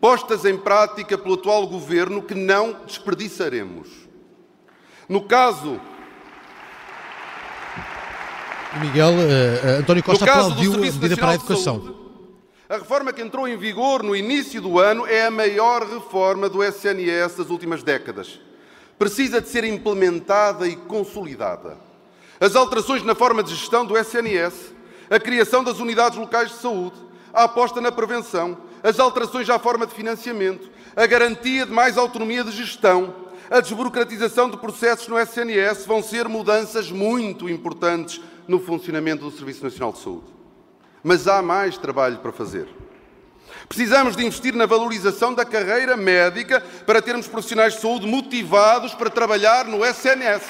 postas 0.00 0.44
em 0.44 0.56
prática 0.56 1.16
pelo 1.16 1.34
atual 1.34 1.68
governo, 1.68 2.20
que 2.20 2.34
não 2.34 2.80
desperdiçaremos. 2.84 3.88
No 5.08 5.22
caso 5.22 5.80
Miguel, 8.80 9.12
uh, 9.12 9.80
António 9.82 10.02
Costa 10.02 10.24
aplaudiu 10.24 10.74
a 10.74 10.78
medida 10.78 11.16
para 11.16 11.30
a 11.30 11.34
educação. 11.36 11.80
Saúde, 11.80 11.94
a 12.68 12.78
reforma 12.78 13.12
que 13.12 13.22
entrou 13.22 13.46
em 13.46 13.56
vigor 13.56 14.02
no 14.02 14.16
início 14.16 14.60
do 14.60 14.80
ano 14.80 15.06
é 15.06 15.26
a 15.26 15.30
maior 15.30 15.88
reforma 15.88 16.48
do 16.48 16.60
SNS 16.60 17.36
das 17.36 17.50
últimas 17.50 17.84
décadas 17.84 18.40
precisa 18.98 19.40
de 19.40 19.48
ser 19.48 19.64
implementada 19.64 20.66
e 20.68 20.76
consolidada. 20.76 21.76
As 22.40 22.56
alterações 22.56 23.02
na 23.02 23.14
forma 23.14 23.42
de 23.42 23.54
gestão 23.54 23.84
do 23.86 23.96
SNS, 23.96 24.72
a 25.10 25.18
criação 25.18 25.62
das 25.62 25.78
unidades 25.78 26.18
locais 26.18 26.50
de 26.50 26.56
saúde, 26.56 26.96
a 27.32 27.44
aposta 27.44 27.80
na 27.80 27.92
prevenção, 27.92 28.56
as 28.82 28.98
alterações 28.98 29.48
à 29.50 29.58
forma 29.58 29.86
de 29.86 29.94
financiamento, 29.94 30.70
a 30.94 31.06
garantia 31.06 31.66
de 31.66 31.72
mais 31.72 31.98
autonomia 31.98 32.44
de 32.44 32.52
gestão, 32.52 33.14
a 33.50 33.60
desburocratização 33.60 34.48
de 34.48 34.56
processos 34.56 35.08
no 35.08 35.18
SNS 35.18 35.86
vão 35.86 36.02
ser 36.02 36.28
mudanças 36.28 36.90
muito 36.90 37.48
importantes 37.48 38.20
no 38.46 38.58
funcionamento 38.58 39.24
do 39.24 39.30
Serviço 39.30 39.64
Nacional 39.64 39.92
de 39.92 39.98
Saúde. 39.98 40.26
Mas 41.02 41.28
há 41.28 41.42
mais 41.42 41.76
trabalho 41.76 42.18
para 42.18 42.32
fazer. 42.32 42.66
Precisamos 43.68 44.16
de 44.16 44.24
investir 44.24 44.54
na 44.54 44.66
valorização 44.66 45.32
da 45.34 45.44
carreira 45.44 45.96
médica 45.96 46.60
para 46.86 47.02
termos 47.02 47.26
profissionais 47.26 47.74
de 47.74 47.80
saúde 47.80 48.06
motivados 48.06 48.94
para 48.94 49.10
trabalhar 49.10 49.64
no 49.64 49.84
SNS. 49.84 50.42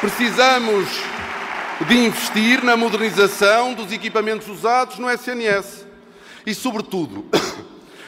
Precisamos 0.00 0.88
de 1.88 1.94
investir 1.96 2.62
na 2.62 2.76
modernização 2.76 3.74
dos 3.74 3.90
equipamentos 3.92 4.48
usados 4.48 4.98
no 4.98 5.10
SNS. 5.10 5.86
E, 6.46 6.54
sobretudo, 6.54 7.24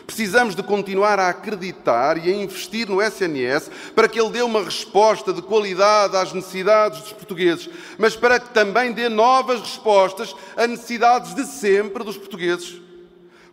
Precisamos 0.06 0.54
de 0.54 0.62
continuar 0.62 1.18
a 1.18 1.28
acreditar 1.28 2.16
e 2.16 2.30
a 2.30 2.36
investir 2.36 2.88
no 2.88 3.02
SNS 3.02 3.70
para 3.94 4.08
que 4.08 4.20
ele 4.20 4.30
dê 4.30 4.40
uma 4.40 4.62
resposta 4.62 5.32
de 5.32 5.42
qualidade 5.42 6.16
às 6.16 6.32
necessidades 6.32 7.00
dos 7.00 7.12
portugueses, 7.12 7.68
mas 7.98 8.14
para 8.14 8.38
que 8.38 8.50
também 8.50 8.92
dê 8.92 9.08
novas 9.08 9.60
respostas 9.60 10.34
a 10.56 10.64
necessidades 10.66 11.34
de 11.34 11.44
sempre 11.44 12.04
dos 12.04 12.16
portugueses. 12.16 12.80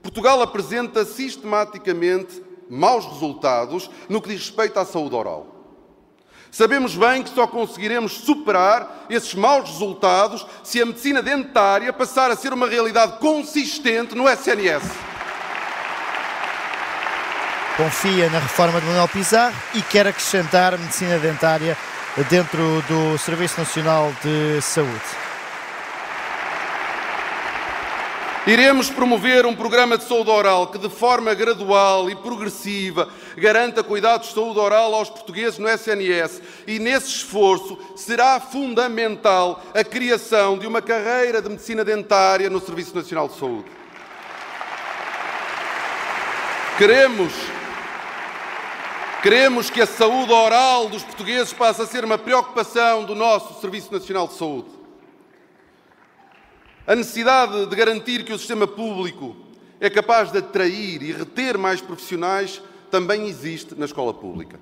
Portugal 0.04 0.42
apresenta 0.44 1.04
sistematicamente 1.04 2.44
maus 2.70 3.06
resultados 3.06 3.90
no 4.08 4.22
que 4.22 4.30
diz 4.30 4.42
respeito 4.42 4.80
à 4.80 4.86
saúde 4.86 5.16
oral. 5.16 5.48
Sabemos 6.52 6.96
bem 6.96 7.24
que 7.24 7.34
só 7.34 7.48
conseguiremos 7.48 8.12
superar 8.12 9.08
esses 9.10 9.34
maus 9.34 9.72
resultados 9.72 10.46
se 10.64 10.80
a 10.80 10.86
medicina 10.86 11.24
dentária 11.24 11.92
passar 11.92 12.30
a 12.30 12.36
ser 12.36 12.54
uma 12.54 12.68
realidade 12.68 13.18
consistente 13.18 14.14
no 14.14 14.30
SNS 14.30 15.13
confia 17.76 18.30
na 18.30 18.40
reforma 18.40 18.80
de 18.80 18.86
Manuel 18.86 19.08
Pizarro 19.08 19.56
e 19.74 19.82
quer 19.82 20.08
acrescentar 20.08 20.78
medicina 20.78 21.18
dentária 21.18 21.76
dentro 22.30 22.84
do 22.88 23.18
Serviço 23.18 23.60
Nacional 23.60 24.12
de 24.22 24.62
Saúde. 24.62 25.24
Iremos 28.46 28.90
promover 28.90 29.46
um 29.46 29.56
programa 29.56 29.98
de 29.98 30.04
saúde 30.04 30.30
oral 30.30 30.68
que, 30.68 30.78
de 30.78 30.90
forma 30.90 31.34
gradual 31.34 32.10
e 32.10 32.16
progressiva, 32.16 33.08
garanta 33.38 33.82
cuidados 33.82 34.28
de 34.28 34.34
saúde 34.34 34.60
oral 34.60 34.94
aos 34.94 35.10
portugueses 35.10 35.58
no 35.58 35.70
SNS. 35.70 36.42
E 36.68 36.78
nesse 36.78 37.08
esforço 37.08 37.80
será 37.96 38.42
fundamental 38.42 39.64
a 39.74 39.82
criação 39.82 40.58
de 40.58 40.68
uma 40.68 40.82
carreira 40.82 41.42
de 41.42 41.48
medicina 41.48 41.86
dentária 41.86 42.50
no 42.50 42.60
Serviço 42.60 42.94
Nacional 42.94 43.30
de 43.30 43.40
Saúde. 43.40 43.66
Queremos 46.78 47.32
Queremos 49.24 49.70
que 49.70 49.80
a 49.80 49.86
saúde 49.86 50.34
oral 50.34 50.90
dos 50.90 51.02
portugueses 51.02 51.54
passe 51.54 51.82
a 51.82 51.88
ser 51.88 52.04
uma 52.04 52.18
preocupação 52.18 53.06
do 53.06 53.16
nosso 53.16 53.62
Serviço 53.62 53.90
Nacional 53.90 54.28
de 54.28 54.34
Saúde. 54.34 54.68
A 56.86 56.94
necessidade 56.94 57.66
de 57.68 57.74
garantir 57.74 58.26
que 58.26 58.34
o 58.34 58.38
sistema 58.38 58.68
público 58.68 59.34
é 59.80 59.90
capaz 59.90 60.30
de 60.30 60.40
atrair 60.40 61.02
e 61.02 61.14
reter 61.14 61.58
mais 61.58 61.80
profissionais 61.80 62.62
também 62.92 63.26
existe 63.30 63.76
na 63.76 63.86
escola 63.86 64.14
pública. 64.14 64.60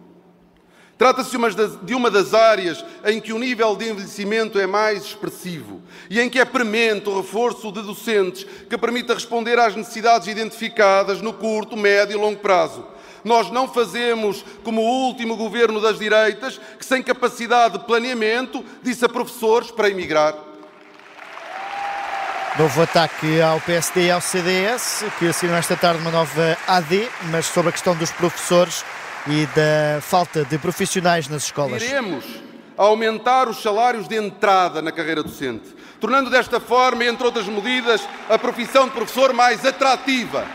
Trata-se 0.95 1.36
de 1.82 1.95
uma 1.95 2.12
das 2.12 2.36
áreas 2.36 2.86
em 3.06 3.19
que 3.19 3.34
o 3.34 3.39
nível 3.39 3.76
de 3.76 3.89
envelhecimento 3.89 4.60
é 4.60 4.67
mais 4.67 5.06
expressivo 5.06 5.82
e 6.08 6.19
em 6.19 6.30
que 6.30 6.39
é 6.39 6.45
premente 6.45 7.10
o 7.10 7.17
reforço 7.17 7.71
de 7.71 7.82
docentes 7.82 8.45
que 8.69 8.78
permita 8.78 9.15
responder 9.15 9.58
às 9.58 9.76
necessidades 9.76 10.28
identificadas 10.28 11.19
no 11.19 11.34
curto, 11.34 11.76
médio 11.76 12.15
e 12.15 12.21
longo 12.21 12.38
prazo. 12.39 12.86
Nós 13.24 13.52
não 13.52 13.68
fazemos 13.68 14.44
como 14.64 14.82
o 14.82 15.08
último 15.08 15.36
governo 15.36 15.80
das 15.80 16.00
direitas, 16.00 16.60
que 16.78 16.86
sem 16.86 17.04
capacidade 17.04 17.78
de 17.78 17.86
planeamento 17.86 18.64
disse 18.82 19.06
a 19.06 19.10
professores 19.10 19.72
para 19.72 19.90
emigrar. 19.90 20.36
Novo 22.60 22.82
ataque 22.82 23.42
ao 23.42 23.62
PSD 23.62 24.08
e 24.08 24.12
ao 24.12 24.20
CDS, 24.20 25.06
que 25.18 25.28
assinam 25.28 25.56
esta 25.56 25.78
tarde 25.78 26.02
uma 26.02 26.12
nova 26.12 26.58
AD, 26.68 27.08
mas 27.32 27.46
sobre 27.46 27.70
a 27.70 27.72
questão 27.72 27.96
dos 27.96 28.12
professores 28.12 28.84
e 29.28 29.46
da 29.48 30.02
falta 30.02 30.44
de 30.44 30.58
profissionais 30.58 31.30
nas 31.30 31.44
escolas. 31.44 31.82
Iremos 31.82 32.26
aumentar 32.78 33.48
os 33.48 33.62
salários 33.62 34.08
de 34.08 34.16
entrada 34.16 34.82
na 34.82 34.92
carreira 34.92 35.24
docente, 35.24 35.74
tornando 36.00 36.30
desta 36.30 36.60
forma, 36.60 37.06
entre 37.06 37.24
outras 37.26 37.46
medidas, 37.46 38.02
a 38.30 38.38
profissão 38.38 38.86
de 38.86 38.92
professor 38.92 39.32
mais 39.34 39.66
atrativa. 39.66 40.46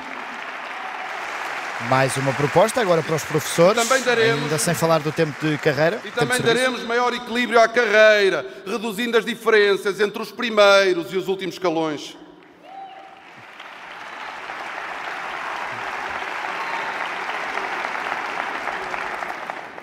Mais 1.82 2.16
uma 2.16 2.32
proposta 2.32 2.80
agora 2.80 3.02
para 3.02 3.14
os 3.14 3.22
professores, 3.22 3.80
também 3.86 4.02
daremos, 4.02 4.44
ainda 4.44 4.58
sem 4.58 4.74
falar 4.74 4.98
do 4.98 5.12
tempo 5.12 5.32
de 5.46 5.58
carreira. 5.58 6.00
E 6.04 6.10
também 6.10 6.40
daremos 6.40 6.82
maior 6.82 7.12
equilíbrio 7.12 7.60
à 7.60 7.68
carreira, 7.68 8.44
reduzindo 8.66 9.16
as 9.16 9.24
diferenças 9.24 10.00
entre 10.00 10.20
os 10.20 10.32
primeiros 10.32 11.12
e 11.12 11.16
os 11.16 11.28
últimos 11.28 11.54
escalões. 11.54 12.16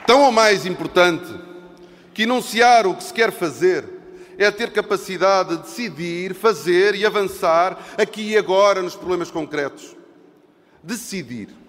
Tão 0.06 0.24
ou 0.24 0.32
mais 0.32 0.66
importante 0.66 1.32
que 2.14 2.24
enunciar 2.24 2.86
o 2.86 2.96
que 2.96 3.04
se 3.04 3.14
quer 3.14 3.32
fazer 3.32 3.86
é 4.38 4.50
ter 4.52 4.72
capacidade 4.72 5.56
de 5.56 5.64
decidir, 5.64 6.34
fazer 6.34 6.96
e 6.96 7.06
avançar 7.06 7.78
aqui 7.98 8.32
e 8.32 8.38
agora 8.38 8.82
nos 8.82 8.96
problemas 8.96 9.32
concretos. 9.32 9.96
Decidir. 10.84 11.63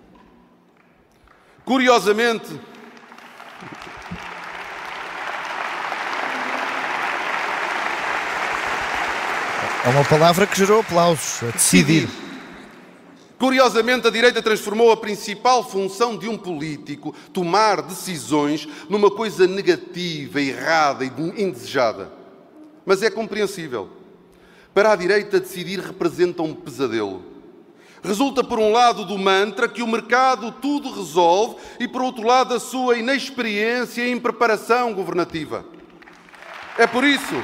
Curiosamente, 1.64 2.60
é 9.84 9.88
uma 9.88 10.04
palavra 10.04 10.46
que 10.46 10.58
gerou 10.58 10.80
aplausos. 10.80 11.40
Decidir. 11.52 12.06
decidir. 12.06 12.24
Curiosamente, 13.38 14.06
a 14.06 14.10
direita 14.10 14.42
transformou 14.42 14.92
a 14.92 14.96
principal 14.96 15.68
função 15.68 16.16
de 16.16 16.28
um 16.28 16.36
político, 16.36 17.14
tomar 17.32 17.82
decisões, 17.82 18.68
numa 18.88 19.10
coisa 19.10 19.46
negativa, 19.46 20.40
errada 20.40 21.04
e 21.04 21.08
indesejada. 21.42 22.12
Mas 22.84 23.02
é 23.02 23.10
compreensível. 23.10 23.88
Para 24.72 24.92
a 24.92 24.96
direita, 24.96 25.40
decidir 25.40 25.80
representa 25.80 26.42
um 26.42 26.54
pesadelo. 26.54 27.33
Resulta, 28.04 28.44
por 28.44 28.58
um 28.58 28.70
lado, 28.70 29.06
do 29.06 29.16
mantra 29.16 29.66
que 29.66 29.82
o 29.82 29.86
mercado 29.86 30.52
tudo 30.52 30.92
resolve 30.92 31.56
e, 31.80 31.88
por 31.88 32.02
outro 32.02 32.26
lado, 32.26 32.50
da 32.50 32.60
sua 32.60 32.98
inexperiência 32.98 34.02
e 34.02 34.12
impreparação 34.12 34.92
governativa. 34.92 35.64
É 36.76 36.86
por 36.86 37.02
isso 37.02 37.34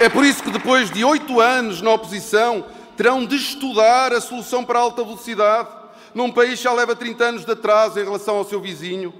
É 0.00 0.08
por 0.08 0.24
isso 0.24 0.44
que 0.44 0.50
depois 0.52 0.90
de 0.92 1.04
oito 1.04 1.40
anos 1.40 1.82
na 1.82 1.90
oposição 1.90 2.64
terão 2.96 3.26
de 3.26 3.34
estudar 3.34 4.12
a 4.12 4.20
solução 4.20 4.64
para 4.64 4.78
a 4.78 4.82
alta 4.82 5.02
velocidade, 5.02 5.68
num 6.14 6.30
país 6.30 6.58
que 6.58 6.64
já 6.64 6.72
leva 6.72 6.94
30 6.94 7.24
anos 7.24 7.44
de 7.44 7.50
atraso 7.50 7.98
em 7.98 8.04
relação 8.04 8.36
ao 8.36 8.44
seu 8.44 8.60
vizinho. 8.60 9.12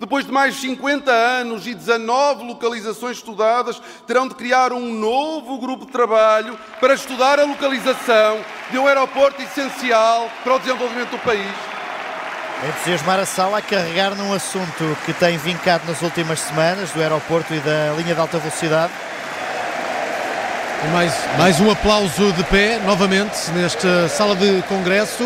Depois 0.00 0.24
de 0.24 0.30
mais 0.30 0.54
50 0.54 1.10
anos 1.10 1.66
e 1.66 1.74
19 1.74 2.44
localizações 2.44 3.16
estudadas, 3.16 3.82
terão 4.06 4.28
de 4.28 4.34
criar 4.36 4.72
um 4.72 4.92
novo 4.92 5.58
grupo 5.58 5.86
de 5.86 5.90
trabalho 5.90 6.56
para 6.78 6.94
estudar 6.94 7.40
a 7.40 7.44
localização 7.44 8.38
de 8.70 8.78
um 8.78 8.86
aeroporto 8.86 9.42
essencial 9.42 10.30
para 10.44 10.54
o 10.54 10.58
desenvolvimento 10.60 11.10
do 11.10 11.18
país. 11.18 11.52
Entusiasmar 12.68 13.18
a 13.18 13.26
sala 13.26 13.58
a 13.58 13.62
carregar 13.62 14.14
num 14.14 14.32
assunto 14.32 14.96
que 15.04 15.12
tem 15.12 15.36
vincado 15.36 15.84
nas 15.86 16.00
últimas 16.00 16.40
semanas, 16.40 16.90
do 16.90 17.00
aeroporto 17.00 17.52
e 17.52 17.58
da 17.58 17.92
linha 17.96 18.14
de 18.14 18.20
alta 18.20 18.38
velocidade, 18.38 18.92
mais, 20.92 21.12
mais 21.36 21.60
um 21.60 21.70
aplauso 21.70 22.32
de 22.32 22.44
pé, 22.44 22.78
novamente, 22.84 23.50
nesta 23.50 24.08
sala 24.08 24.36
de 24.36 24.62
congresso. 24.68 25.24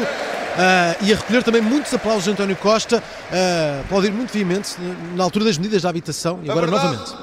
Uh, 0.53 1.05
e 1.05 1.13
a 1.13 1.17
recolher 1.17 1.43
também 1.43 1.63
muitos 1.63 1.93
aplausos 1.95 2.25
de 2.25 2.31
António 2.31 2.57
Costa, 2.57 2.99
uh, 2.99 3.81
aplaudir 3.81 4.13
muito 4.13 4.33
vivamente 4.33 4.77
na 5.15 5.25
altura 5.25 5.47
das 5.47 5.57
medidas 5.57 5.83
da 5.83 5.89
habitação 5.89 6.41
e 6.43 6.51
agora 6.51 6.67
verdade, 6.67 6.97
novamente. 6.97 7.17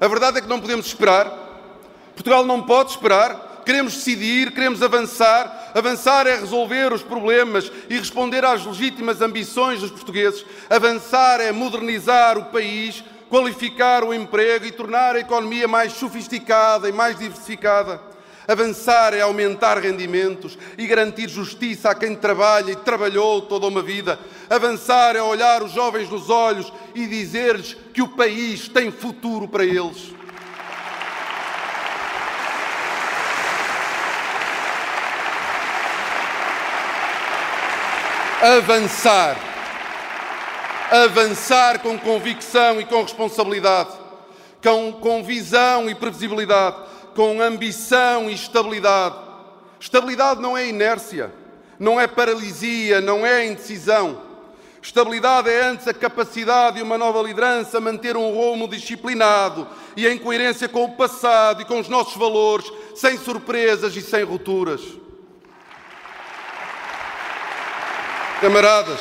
A 0.00 0.08
verdade 0.08 0.38
é 0.38 0.40
que 0.40 0.48
não 0.48 0.60
podemos 0.60 0.86
esperar. 0.86 1.30
Portugal 2.14 2.44
não 2.44 2.62
pode 2.62 2.90
esperar. 2.90 3.62
Queremos 3.66 3.94
decidir, 3.94 4.52
queremos 4.52 4.82
avançar. 4.82 5.72
Avançar 5.74 6.26
é 6.26 6.36
resolver 6.36 6.92
os 6.92 7.02
problemas 7.02 7.70
e 7.90 7.98
responder 7.98 8.44
às 8.44 8.64
legítimas 8.64 9.20
ambições 9.20 9.80
dos 9.80 9.90
portugueses. 9.90 10.44
Avançar 10.70 11.40
é 11.40 11.52
modernizar 11.52 12.38
o 12.38 12.44
país 12.46 13.04
qualificar 13.28 14.04
o 14.04 14.14
emprego 14.14 14.64
e 14.66 14.72
tornar 14.72 15.16
a 15.16 15.20
economia 15.20 15.66
mais 15.66 15.92
sofisticada 15.92 16.88
e 16.88 16.92
mais 16.92 17.18
diversificada. 17.18 18.00
Avançar 18.48 19.14
é 19.14 19.20
aumentar 19.20 19.78
rendimentos 19.78 20.56
e 20.78 20.86
garantir 20.86 21.28
justiça 21.28 21.90
a 21.90 21.94
quem 21.94 22.14
trabalha 22.14 22.72
e 22.72 22.76
trabalhou 22.76 23.42
toda 23.42 23.66
uma 23.66 23.82
vida. 23.82 24.18
Avançar 24.48 25.16
é 25.16 25.22
olhar 25.22 25.62
os 25.62 25.72
jovens 25.72 26.08
nos 26.08 26.30
olhos 26.30 26.72
e 26.94 27.06
dizer-lhes 27.06 27.76
que 27.92 28.02
o 28.02 28.08
país 28.08 28.68
tem 28.68 28.90
futuro 28.90 29.48
para 29.48 29.64
eles. 29.64 30.14
Avançar 38.40 39.36
avançar 40.90 41.80
com 41.80 41.98
convicção 41.98 42.80
e 42.80 42.84
com 42.84 43.02
responsabilidade, 43.02 43.90
com, 44.62 44.92
com 44.92 45.22
visão 45.22 45.90
e 45.90 45.94
previsibilidade, 45.94 46.76
com 47.16 47.40
ambição 47.40 48.30
e 48.30 48.34
estabilidade. 48.34 49.16
Estabilidade 49.80 50.40
não 50.40 50.56
é 50.56 50.68
inércia, 50.68 51.32
não 51.80 51.98
é 51.98 52.06
paralisia, 52.06 53.00
não 53.00 53.26
é 53.26 53.46
indecisão. 53.46 54.20
Estabilidade 54.82 55.48
é 55.50 55.64
antes 55.64 55.88
a 55.88 55.94
capacidade 55.94 56.76
de 56.76 56.82
uma 56.82 56.96
nova 56.96 57.20
liderança 57.22 57.80
manter 57.80 58.16
um 58.16 58.30
rumo 58.30 58.68
disciplinado 58.68 59.66
e 59.96 60.06
em 60.06 60.18
coerência 60.18 60.68
com 60.68 60.84
o 60.84 60.92
passado 60.92 61.62
e 61.62 61.64
com 61.64 61.80
os 61.80 61.88
nossos 61.88 62.16
valores, 62.16 62.70
sem 62.94 63.18
surpresas 63.18 63.96
e 63.96 64.02
sem 64.02 64.22
rupturas. 64.22 64.82
Camaradas, 68.40 69.00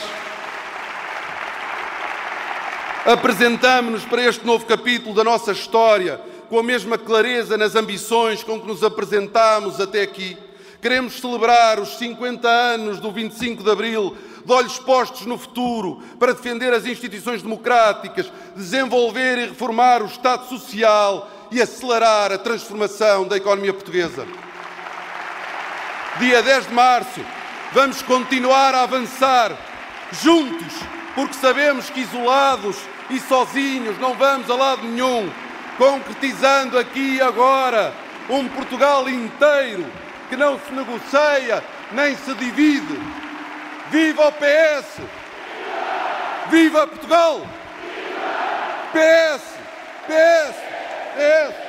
Apresentamos-nos 3.05 4.03
para 4.03 4.23
este 4.23 4.43
novo 4.43 4.65
capítulo 4.65 5.13
da 5.13 5.23
nossa 5.23 5.51
história 5.51 6.19
com 6.49 6.59
a 6.59 6.63
mesma 6.63 6.97
clareza 6.97 7.57
nas 7.57 7.75
ambições 7.75 8.43
com 8.43 8.59
que 8.59 8.67
nos 8.67 8.83
apresentámos 8.83 9.79
até 9.79 10.01
aqui. 10.01 10.37
Queremos 10.81 11.19
celebrar 11.19 11.79
os 11.79 11.97
50 11.97 12.47
anos 12.47 12.99
do 12.99 13.11
25 13.11 13.63
de 13.63 13.71
Abril, 13.71 14.15
de 14.45 14.51
olhos 14.51 14.77
postos 14.77 15.25
no 15.25 15.37
futuro, 15.37 16.01
para 16.19 16.33
defender 16.33 16.71
as 16.73 16.85
instituições 16.85 17.41
democráticas, 17.41 18.31
desenvolver 18.55 19.37
e 19.39 19.45
reformar 19.47 20.03
o 20.03 20.05
Estado 20.05 20.47
Social 20.47 21.29
e 21.51 21.59
acelerar 21.59 22.31
a 22.31 22.37
transformação 22.37 23.27
da 23.27 23.37
economia 23.37 23.73
portuguesa. 23.73 24.27
Dia 26.19 26.43
10 26.43 26.67
de 26.67 26.73
março, 26.73 27.21
vamos 27.73 28.01
continuar 28.03 28.75
a 28.75 28.83
avançar 28.83 29.57
juntos, 30.21 30.73
porque 31.15 31.33
sabemos 31.33 31.89
que 31.89 32.01
isolados 32.01 32.77
e 33.09 33.19
sozinhos 33.19 33.99
não 33.99 34.13
vamos 34.13 34.49
a 34.49 34.55
lado 34.55 34.83
nenhum, 34.83 35.29
concretizando 35.77 36.77
aqui 36.77 37.15
e 37.15 37.21
agora 37.21 37.93
um 38.29 38.47
Portugal 38.47 39.07
inteiro 39.09 39.85
que 40.29 40.35
não 40.35 40.59
se 40.59 40.71
negocia 40.73 41.63
nem 41.91 42.15
se 42.15 42.33
divide. 42.35 42.99
Viva 43.91 44.27
o 44.27 44.31
PS! 44.31 45.01
Viva 46.49 46.87
Portugal! 46.87 47.41
PS! 48.91 49.43
PS! 50.07 50.55
PS! 51.15 51.64